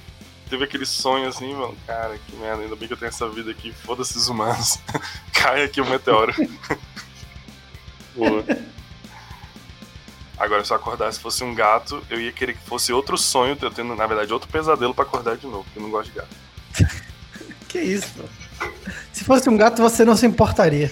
teve 0.54 0.64
aquele 0.64 0.86
sonho 0.86 1.28
assim, 1.28 1.52
mano, 1.52 1.76
cara, 1.84 2.16
que 2.16 2.36
merda, 2.36 2.62
ainda 2.62 2.76
bem 2.76 2.86
que 2.86 2.94
eu 2.94 2.96
tenho 2.96 3.08
essa 3.08 3.28
vida 3.28 3.50
aqui, 3.50 3.72
foda-se 3.72 4.16
os 4.16 4.28
humanos. 4.28 4.78
Cai 5.34 5.64
aqui 5.64 5.80
o 5.80 5.84
meteoro. 5.84 6.32
Boa. 8.14 8.44
Agora, 10.38 10.64
se 10.64 10.72
eu 10.72 10.76
acordasse 10.76 11.18
fosse 11.18 11.42
um 11.42 11.52
gato, 11.52 12.00
eu 12.08 12.20
ia 12.20 12.30
querer 12.30 12.54
que 12.54 12.64
fosse 12.64 12.92
outro 12.92 13.18
sonho, 13.18 13.58
eu 13.60 13.70
tendo, 13.70 13.96
na 13.96 14.06
verdade, 14.06 14.32
outro 14.32 14.48
pesadelo 14.48 14.94
para 14.94 15.04
acordar 15.04 15.36
de 15.36 15.46
novo, 15.46 15.64
porque 15.64 15.78
eu 15.78 15.82
não 15.82 15.90
gosto 15.90 16.12
de 16.12 16.18
gato. 16.18 16.36
que 17.68 17.80
isso? 17.80 18.24
Se 19.12 19.24
fosse 19.24 19.48
um 19.50 19.56
gato, 19.56 19.82
você 19.82 20.04
não 20.04 20.16
se 20.16 20.26
importaria. 20.26 20.90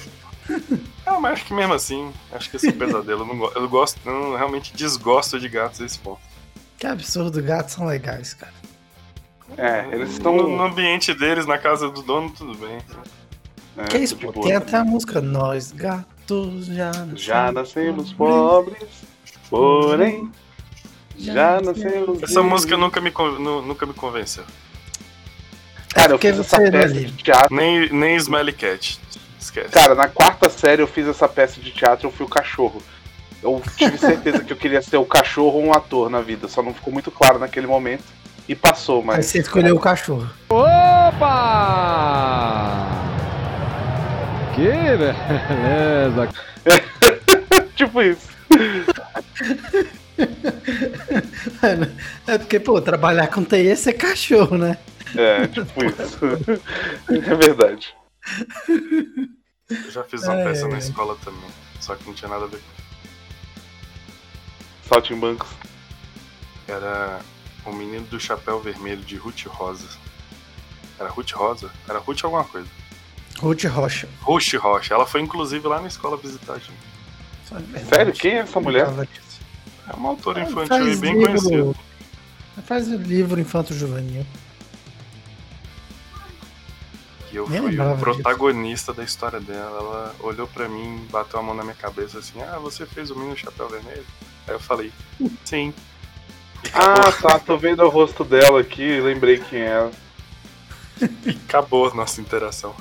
Ah, 1.07 1.21
mas 1.21 1.35
acho 1.35 1.45
que 1.45 1.55
mesmo 1.55 1.75
assim, 1.75 2.13
acho 2.33 2.51
que 2.51 2.57
esse 2.57 2.67
é 2.67 2.71
um 2.71 2.79
pesadelo. 2.79 3.23
Eu, 3.23 3.35
não, 3.35 3.53
eu 3.53 3.69
gosto, 3.69 4.01
eu 4.05 4.35
realmente 4.35 4.75
desgosto 4.75 5.39
de 5.39 5.49
gatos 5.49 5.81
a 5.81 5.87
esse 5.87 6.01
ponto. 6.01 6.21
Que 6.77 6.87
absurdo, 6.89 7.41
gatos 7.41 7.75
são 7.75 7.87
legais, 7.87 8.35
cara. 8.35 8.53
É, 9.57 9.87
eles 9.93 10.11
estão. 10.11 10.37
No, 10.37 10.49
no, 10.49 10.63
ambiente 10.63 11.15
deles, 11.15 11.47
na 11.47 11.59
casa 11.59 11.89
do 11.89 12.03
dono, 12.03 12.31
tudo 12.31 12.55
bem. 12.55 12.79
É, 13.77 13.85
que 13.85 13.99
isso, 13.99 14.17
pô? 14.17 14.33
Tem 14.43 14.55
até 14.55 14.77
a 14.77 14.85
música 14.85 15.21
Nós 15.21 15.73
Gatos 15.73 16.67
Já 16.67 16.93
Já 17.15 17.53
nascemos 17.53 18.13
pobres. 18.13 18.89
Porém, 19.49 20.31
já 21.19 21.61
nascemos. 21.61 22.23
Essa 22.23 22.43
música 22.43 22.77
nunca 22.77 23.01
me, 23.01 23.13
nunca 23.41 23.87
me 23.87 23.95
convenceu. 23.95 24.45
Cara, 25.95 26.13
eu 26.13 26.19
fiz 26.19 26.39
essa 26.39 26.57
peça 26.59 26.95
de 26.95 27.13
teatro. 27.13 27.55
Nem, 27.55 27.91
nem 27.91 28.17
Smelly 28.17 28.53
Cat. 28.53 28.99
Esquece. 29.39 29.69
Cara, 29.69 29.95
na 29.95 30.09
quarta 30.09 30.49
série 30.49 30.83
eu 30.83 30.87
fiz 30.87 31.07
essa 31.07 31.29
peça 31.29 31.61
de 31.61 31.71
teatro, 31.71 32.07
eu 32.07 32.13
fui 32.13 32.25
o 32.25 32.29
cachorro. 32.29 32.83
Eu 33.43 33.61
tive 33.77 33.99
certeza 33.99 34.45
que 34.45 34.53
eu 34.53 34.57
queria 34.57 34.81
ser 34.81 34.97
o 34.97 35.05
cachorro 35.05 35.59
ou 35.59 35.65
um 35.65 35.73
ator 35.73 36.09
na 36.09 36.21
vida, 36.21 36.47
só 36.47 36.63
não 36.63 36.73
ficou 36.73 36.93
muito 36.93 37.11
claro 37.11 37.39
naquele 37.39 37.67
momento. 37.67 38.05
E 38.49 38.55
passou, 38.55 39.03
mas. 39.03 39.17
Aí 39.17 39.23
você 39.23 39.39
escolheu 39.39 39.77
o 39.77 39.81
cachorro. 39.81 40.29
Opa! 40.49 41.83
Que 44.55 44.67
beleza! 44.97 46.29
tipo 47.75 48.03
isso. 48.03 48.29
é 52.27 52.39
porque, 52.39 52.61
pô, 52.61 52.81
trabalhar 52.81 53.29
com 53.29 53.45
TI 53.45 53.69
é 53.69 53.77
ser 53.77 53.95
cachorro, 53.95 54.59
né? 54.59 54.77
É, 55.17 55.47
tipo 55.47 55.85
isso. 55.85 56.19
é 57.09 57.35
verdade. 57.35 57.95
Eu 58.69 59.91
já 59.91 60.05
fiz 60.05 60.23
uma 60.25 60.41
é, 60.41 60.45
peça 60.45 60.69
na 60.69 60.79
escola 60.79 61.17
também, 61.25 61.51
só 61.81 61.95
que 61.95 62.07
não 62.07 62.15
tinha 62.15 62.29
nada 62.29 62.45
a 62.45 62.49
ver 62.49 62.61
com 65.01 65.17
bancos. 65.17 65.49
Era 66.69 67.21
o 67.65 67.73
menino 67.73 68.05
do 68.07 68.19
chapéu 68.19 68.61
vermelho 68.61 69.03
de 69.03 69.17
Ruth 69.17 69.47
Rosa. 69.47 69.89
Era 70.99 71.09
Ruth 71.09 71.33
Rosa? 71.33 71.71
Era 71.89 71.99
Ruth 71.99 72.25
alguma 72.25 72.45
coisa. 72.45 72.69
Ruth 73.39 73.65
Rocha. 73.65 74.09
Ruth 74.21 74.55
Rocha. 74.55 74.95
Ela 74.95 75.07
foi 75.07 75.21
inclusive 75.21 75.67
lá 75.67 75.81
na 75.81 75.89
escola 75.89 76.17
visitar 76.17 76.55
a 76.55 76.59
gente. 76.59 76.93
Sério? 77.89 78.13
Quem 78.13 78.33
é 78.33 78.39
essa 78.39 78.61
mulher? 78.61 78.89
É 79.89 79.95
uma 79.95 80.11
autora 80.11 80.43
infantil 80.43 80.93
e 80.93 80.97
bem 80.97 81.19
livro, 81.19 81.27
conhecida. 81.27 81.75
Faz 82.65 82.89
o 82.89 82.97
livro 82.97 83.41
infanto 83.41 83.75
juvenil. 83.75 84.25
E 87.33 87.37
eu 87.37 87.47
fui 87.47 87.81
o 87.81 87.99
protagonista 87.99 88.93
disso. 88.93 88.99
da 88.99 89.05
história 89.05 89.41
dela. 89.41 89.79
Ela 89.79 90.15
olhou 90.21 90.47
para 90.47 90.69
mim, 90.69 91.07
bateu 91.11 91.41
a 91.41 91.43
mão 91.43 91.55
na 91.55 91.63
minha 91.63 91.75
cabeça 91.75 92.19
assim: 92.19 92.41
Ah, 92.43 92.59
você 92.59 92.85
fez 92.85 93.11
o 93.11 93.17
menino 93.17 93.37
chapéu 93.37 93.69
vermelho? 93.69 94.05
Aí 94.47 94.55
eu 94.55 94.61
falei: 94.61 94.93
Sim. 95.45 95.73
Ah, 96.73 97.13
tá, 97.13 97.39
tô 97.39 97.57
vendo 97.57 97.83
o 97.83 97.89
rosto 97.89 98.25
dela 98.25 98.61
aqui, 98.61 99.01
lembrei 99.01 99.39
quem 99.39 99.61
é. 99.61 99.91
E 101.27 101.31
acabou 101.31 101.89
a 101.89 101.95
nossa 101.95 102.21
interação. 102.21 102.75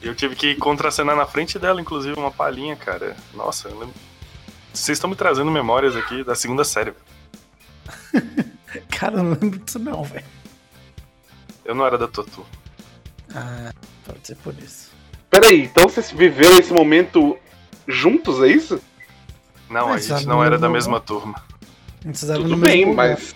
Eu 0.00 0.14
tive 0.14 0.34
que 0.34 0.54
contracenar 0.56 1.16
na 1.16 1.26
frente 1.26 1.58
dela, 1.58 1.80
inclusive, 1.80 2.18
uma 2.18 2.30
palhinha, 2.30 2.76
cara. 2.76 3.16
Nossa, 3.34 3.68
eu 3.68 3.78
lembro... 3.78 3.94
vocês 4.72 4.96
estão 4.96 5.08
me 5.08 5.16
trazendo 5.16 5.50
memórias 5.50 5.96
aqui 5.96 6.24
da 6.24 6.34
segunda 6.34 6.64
série. 6.64 6.92
cara, 8.90 9.18
eu 9.18 9.22
não 9.22 9.30
lembro 9.40 9.58
disso 9.58 9.78
não, 9.78 10.02
velho. 10.02 10.24
Eu 11.64 11.74
não 11.74 11.86
era 11.86 11.96
da 11.96 12.08
tua 12.08 12.24
turma. 12.24 12.50
Ah, 13.34 13.72
pode 14.04 14.26
ser 14.26 14.36
por 14.36 14.54
isso. 14.58 14.90
Peraí, 15.30 15.64
então 15.64 15.88
vocês 15.88 16.10
viveram 16.10 16.58
esse 16.58 16.72
momento 16.72 17.38
juntos, 17.86 18.42
é 18.42 18.48
isso? 18.48 18.80
Não, 19.70 19.88
mas 19.88 20.10
a 20.10 20.16
gente 20.16 20.28
não 20.28 20.44
era 20.44 20.58
da 20.58 20.68
mesma 20.68 21.00
turma. 21.00 21.42
Tudo 22.02 22.56
bem, 22.56 22.84
lugar. 22.84 23.10
mas. 23.10 23.34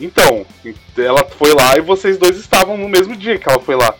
Então, 0.00 0.46
ela 0.96 1.24
foi 1.24 1.52
lá 1.52 1.76
e 1.76 1.80
vocês 1.80 2.16
dois 2.18 2.36
estavam 2.36 2.76
no 2.76 2.88
mesmo 2.88 3.16
dia 3.16 3.38
que 3.38 3.48
ela 3.48 3.58
foi 3.58 3.74
lá. 3.74 3.94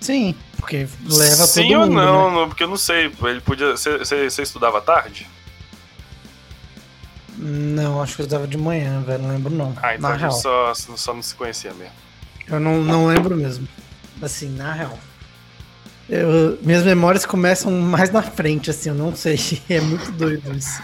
Sim, 0.00 0.34
porque 0.56 0.86
leva 1.04 1.46
Sim 1.46 1.68
todo 1.68 1.72
mundo. 1.72 1.72
Sim 1.72 1.74
ou 1.74 1.86
não, 1.86 2.40
né? 2.40 2.46
porque 2.46 2.62
eu 2.62 2.68
não 2.68 2.76
sei. 2.76 3.12
Ele 3.22 3.40
podia. 3.40 3.76
Você 3.76 4.42
estudava 4.42 4.80
tarde? 4.80 5.26
Não, 7.36 8.00
acho 8.00 8.14
que 8.14 8.22
eu 8.22 8.24
estudava 8.24 8.46
de 8.46 8.56
manhã, 8.56 9.00
velho. 9.00 9.22
Não 9.24 9.30
lembro 9.30 9.52
não. 9.52 9.74
Ah, 9.82 9.94
então 9.94 10.10
na 10.10 10.16
a 10.16 10.18
gente 10.18 10.40
só, 10.40 10.72
só 10.74 11.12
não 11.12 11.22
se 11.22 11.34
conhecia 11.34 11.74
mesmo. 11.74 11.94
Eu 12.46 12.60
não, 12.60 12.80
não 12.82 13.06
lembro 13.06 13.36
mesmo. 13.36 13.66
Assim, 14.22 14.48
na 14.50 14.72
real. 14.72 14.98
Eu, 16.08 16.58
minhas 16.62 16.84
memórias 16.84 17.24
começam 17.24 17.72
mais 17.72 18.10
na 18.10 18.22
frente, 18.22 18.70
assim, 18.70 18.90
eu 18.90 18.94
não 18.94 19.14
sei. 19.16 19.38
É 19.68 19.80
muito 19.80 20.12
doido 20.12 20.54
isso. 20.56 20.82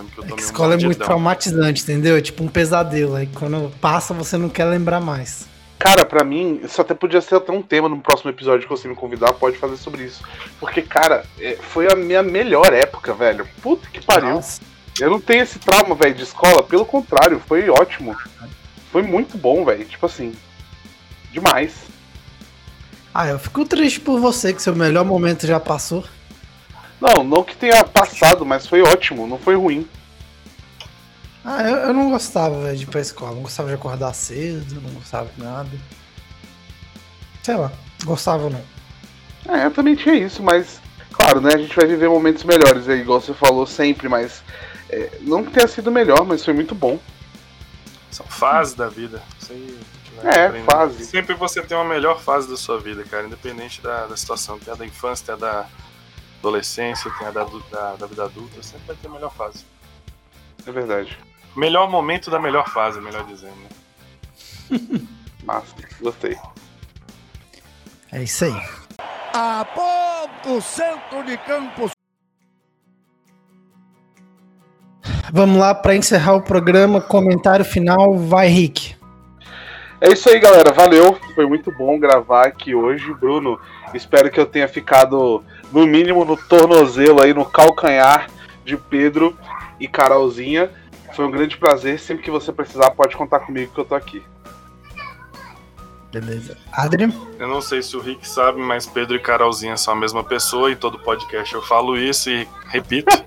A 0.00 0.40
escola 0.40 0.74
um 0.74 0.78
é 0.78 0.84
muito 0.84 1.04
traumatizante, 1.04 1.82
entendeu? 1.82 2.16
É 2.16 2.20
tipo 2.20 2.42
um 2.42 2.48
pesadelo. 2.48 3.14
Aí 3.14 3.26
quando 3.26 3.70
passa, 3.80 4.14
você 4.14 4.36
não 4.36 4.48
quer 4.48 4.64
lembrar 4.64 5.00
mais. 5.00 5.46
Cara, 5.78 6.04
para 6.04 6.24
mim, 6.24 6.60
isso 6.62 6.80
até 6.80 6.94
podia 6.94 7.20
ser 7.20 7.34
até 7.34 7.52
um 7.52 7.60
tema 7.60 7.88
no 7.88 8.00
próximo 8.00 8.30
episódio 8.30 8.66
que 8.66 8.70
você 8.70 8.88
me 8.88 8.94
convidar, 8.94 9.32
pode 9.34 9.58
fazer 9.58 9.76
sobre 9.76 10.04
isso. 10.04 10.22
Porque, 10.58 10.80
cara, 10.80 11.24
é, 11.38 11.56
foi 11.56 11.86
a 11.92 11.94
minha 11.94 12.22
melhor 12.22 12.72
época, 12.72 13.12
velho. 13.12 13.46
Puta 13.60 13.88
que 13.92 14.00
pariu. 14.00 14.30
Nossa. 14.30 14.62
Eu 14.98 15.10
não 15.10 15.20
tenho 15.20 15.42
esse 15.42 15.58
trauma, 15.58 15.94
velho, 15.94 16.14
de 16.14 16.22
escola. 16.22 16.62
Pelo 16.62 16.86
contrário, 16.86 17.40
foi 17.46 17.68
ótimo. 17.68 18.16
Foi 18.90 19.02
muito 19.02 19.36
bom, 19.36 19.64
velho. 19.64 19.84
Tipo 19.84 20.06
assim, 20.06 20.32
demais. 21.32 21.72
Ah, 23.12 23.28
eu 23.28 23.38
fico 23.38 23.64
triste 23.64 24.00
por 24.00 24.18
você 24.18 24.52
que 24.52 24.62
seu 24.62 24.74
melhor 24.74 25.04
momento 25.04 25.46
já 25.46 25.60
passou. 25.60 26.04
Não, 27.00 27.24
não 27.24 27.42
que 27.42 27.56
tenha 27.56 27.84
passado, 27.84 28.44
mas 28.44 28.66
foi 28.66 28.82
ótimo, 28.82 29.26
não 29.26 29.38
foi 29.38 29.56
ruim. 29.56 29.88
Ah, 31.44 31.62
eu, 31.62 31.76
eu 31.76 31.92
não 31.92 32.10
gostava 32.10 32.62
véio, 32.62 32.76
de 32.76 32.84
ir 32.84 32.86
pra 32.86 33.00
escola, 33.00 33.34
não 33.34 33.42
gostava 33.42 33.68
de 33.68 33.74
acordar 33.74 34.14
cedo, 34.14 34.80
não 34.80 34.90
gostava 34.94 35.28
de 35.30 35.42
nada. 35.42 35.70
Sei 37.42 37.54
lá, 37.54 37.70
gostava 38.04 38.48
não. 38.48 38.62
É, 39.46 39.66
eu 39.66 39.70
também 39.70 39.94
tinha 39.94 40.14
isso, 40.14 40.42
mas 40.42 40.80
claro, 41.12 41.40
né, 41.40 41.50
a 41.54 41.58
gente 41.58 41.76
vai 41.76 41.86
viver 41.86 42.08
momentos 42.08 42.44
melhores 42.44 42.88
aí, 42.88 43.00
igual 43.00 43.20
você 43.20 43.34
falou 43.34 43.66
sempre, 43.66 44.08
mas 44.08 44.42
é, 44.88 45.18
não 45.20 45.44
que 45.44 45.50
tenha 45.50 45.68
sido 45.68 45.92
melhor, 45.92 46.24
mas 46.24 46.44
foi 46.44 46.54
muito 46.54 46.74
bom. 46.74 46.98
São 48.10 48.24
fases 48.26 48.74
da 48.74 48.88
vida. 48.88 49.22
Isso 49.38 49.52
aí 49.52 49.78
é, 50.22 50.62
fase. 50.62 51.04
Sempre 51.04 51.34
você 51.34 51.60
tem 51.62 51.76
uma 51.76 51.84
melhor 51.84 52.20
fase 52.20 52.48
da 52.48 52.56
sua 52.56 52.78
vida, 52.78 53.04
cara, 53.04 53.26
independente 53.26 53.82
da, 53.82 54.06
da 54.06 54.16
situação. 54.16 54.58
Tem 54.58 54.72
a 54.72 54.76
da 54.76 54.86
infância, 54.86 55.26
tem 55.26 55.34
a 55.34 55.38
da 55.38 55.66
adolescência, 56.44 57.10
tem 57.18 57.26
a 57.26 57.30
da, 57.30 57.44
da, 57.44 57.96
da 57.96 58.06
vida 58.06 58.24
adulta, 58.24 58.62
sempre 58.62 58.86
vai 58.86 58.96
ter 58.96 59.08
a 59.08 59.10
melhor 59.10 59.32
fase. 59.32 59.64
É 60.66 60.70
verdade. 60.70 61.18
Melhor 61.56 61.90
momento 61.90 62.30
da 62.30 62.38
melhor 62.38 62.68
fase, 62.68 63.00
melhor 63.00 63.24
dizendo. 63.24 63.56
Né? 64.70 65.00
Massa, 65.44 65.74
gostei. 66.00 66.36
É 68.12 68.22
isso 68.22 68.44
aí. 68.44 68.54
A 69.32 69.64
ponto, 69.64 70.60
centro 70.60 71.24
de 71.24 71.36
campo. 71.38 71.90
Vamos 75.32 75.58
lá 75.58 75.74
para 75.74 75.96
encerrar 75.96 76.34
o 76.34 76.42
programa. 76.42 77.00
Comentário 77.00 77.64
final, 77.64 78.16
vai, 78.16 78.48
Rick. 78.48 78.96
É 80.04 80.12
isso 80.12 80.28
aí, 80.28 80.38
galera. 80.38 80.70
Valeu. 80.70 81.18
Foi 81.34 81.46
muito 81.46 81.72
bom 81.72 81.98
gravar 81.98 82.46
aqui 82.46 82.74
hoje, 82.74 83.10
Bruno. 83.14 83.58
Espero 83.94 84.30
que 84.30 84.38
eu 84.38 84.44
tenha 84.44 84.68
ficado, 84.68 85.42
no 85.72 85.86
mínimo, 85.86 86.26
no 86.26 86.36
tornozelo 86.36 87.22
aí, 87.22 87.32
no 87.32 87.46
calcanhar 87.46 88.28
de 88.66 88.76
Pedro 88.76 89.34
e 89.80 89.88
Carolzinha. 89.88 90.70
Foi 91.16 91.24
um 91.24 91.30
grande 91.30 91.56
prazer. 91.56 91.98
Sempre 91.98 92.22
que 92.22 92.30
você 92.30 92.52
precisar, 92.52 92.90
pode 92.90 93.16
contar 93.16 93.40
comigo 93.40 93.72
que 93.72 93.80
eu 93.80 93.84
tô 93.86 93.94
aqui. 93.94 94.22
Beleza. 96.12 96.58
Adrian? 96.70 97.10
Eu 97.38 97.48
não 97.48 97.62
sei 97.62 97.82
se 97.82 97.96
o 97.96 98.00
Rick 98.00 98.28
sabe, 98.28 98.60
mas 98.60 98.86
Pedro 98.86 99.16
e 99.16 99.18
Carolzinha 99.18 99.78
são 99.78 99.94
a 99.94 99.96
mesma 99.96 100.22
pessoa. 100.22 100.70
E 100.70 100.76
todo 100.76 100.98
podcast 100.98 101.54
eu 101.54 101.62
falo 101.62 101.96
isso 101.96 102.28
e 102.28 102.46
repito. 102.66 103.24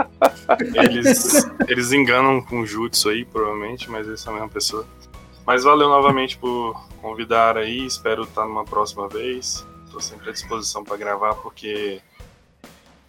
eles, 0.82 1.46
eles 1.68 1.92
enganam 1.92 2.40
com 2.40 2.64
jutsu 2.64 3.10
aí, 3.10 3.22
provavelmente, 3.26 3.90
mas 3.90 4.06
eles 4.06 4.18
são 4.18 4.32
a 4.32 4.36
mesma 4.36 4.48
pessoa. 4.48 4.86
Mas 5.46 5.62
valeu 5.62 5.88
novamente 5.88 6.36
por 6.36 6.74
convidar 7.00 7.56
aí, 7.56 7.86
espero 7.86 8.24
estar 8.24 8.44
numa 8.44 8.64
próxima 8.64 9.08
vez. 9.08 9.64
Estou 9.84 10.00
sempre 10.00 10.30
à 10.30 10.32
disposição 10.32 10.82
para 10.82 10.96
gravar, 10.96 11.34
porque 11.34 12.00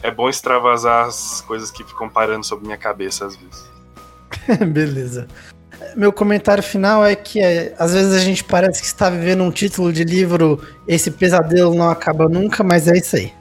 é 0.02 0.10
bom 0.10 0.28
extravasar 0.28 1.06
as 1.06 1.40
coisas 1.40 1.70
que 1.70 1.82
ficam 1.82 2.08
parando 2.08 2.46
sobre 2.46 2.66
minha 2.66 2.78
cabeça 2.78 3.26
às 3.26 3.34
vezes. 3.36 3.68
Beleza. 4.72 5.26
Meu 5.96 6.12
comentário 6.12 6.62
final 6.62 7.04
é 7.04 7.16
que 7.16 7.40
é, 7.40 7.74
às 7.78 7.92
vezes 7.92 8.12
a 8.12 8.18
gente 8.18 8.44
parece 8.44 8.80
que 8.80 8.86
está 8.86 9.10
vivendo 9.10 9.42
um 9.42 9.50
título 9.50 9.92
de 9.92 10.04
livro 10.04 10.60
Esse 10.86 11.10
Pesadelo 11.10 11.74
Não 11.74 11.90
Acaba 11.90 12.28
Nunca, 12.28 12.62
mas 12.62 12.86
é 12.88 12.96
isso 12.96 13.16
aí. 13.16 13.32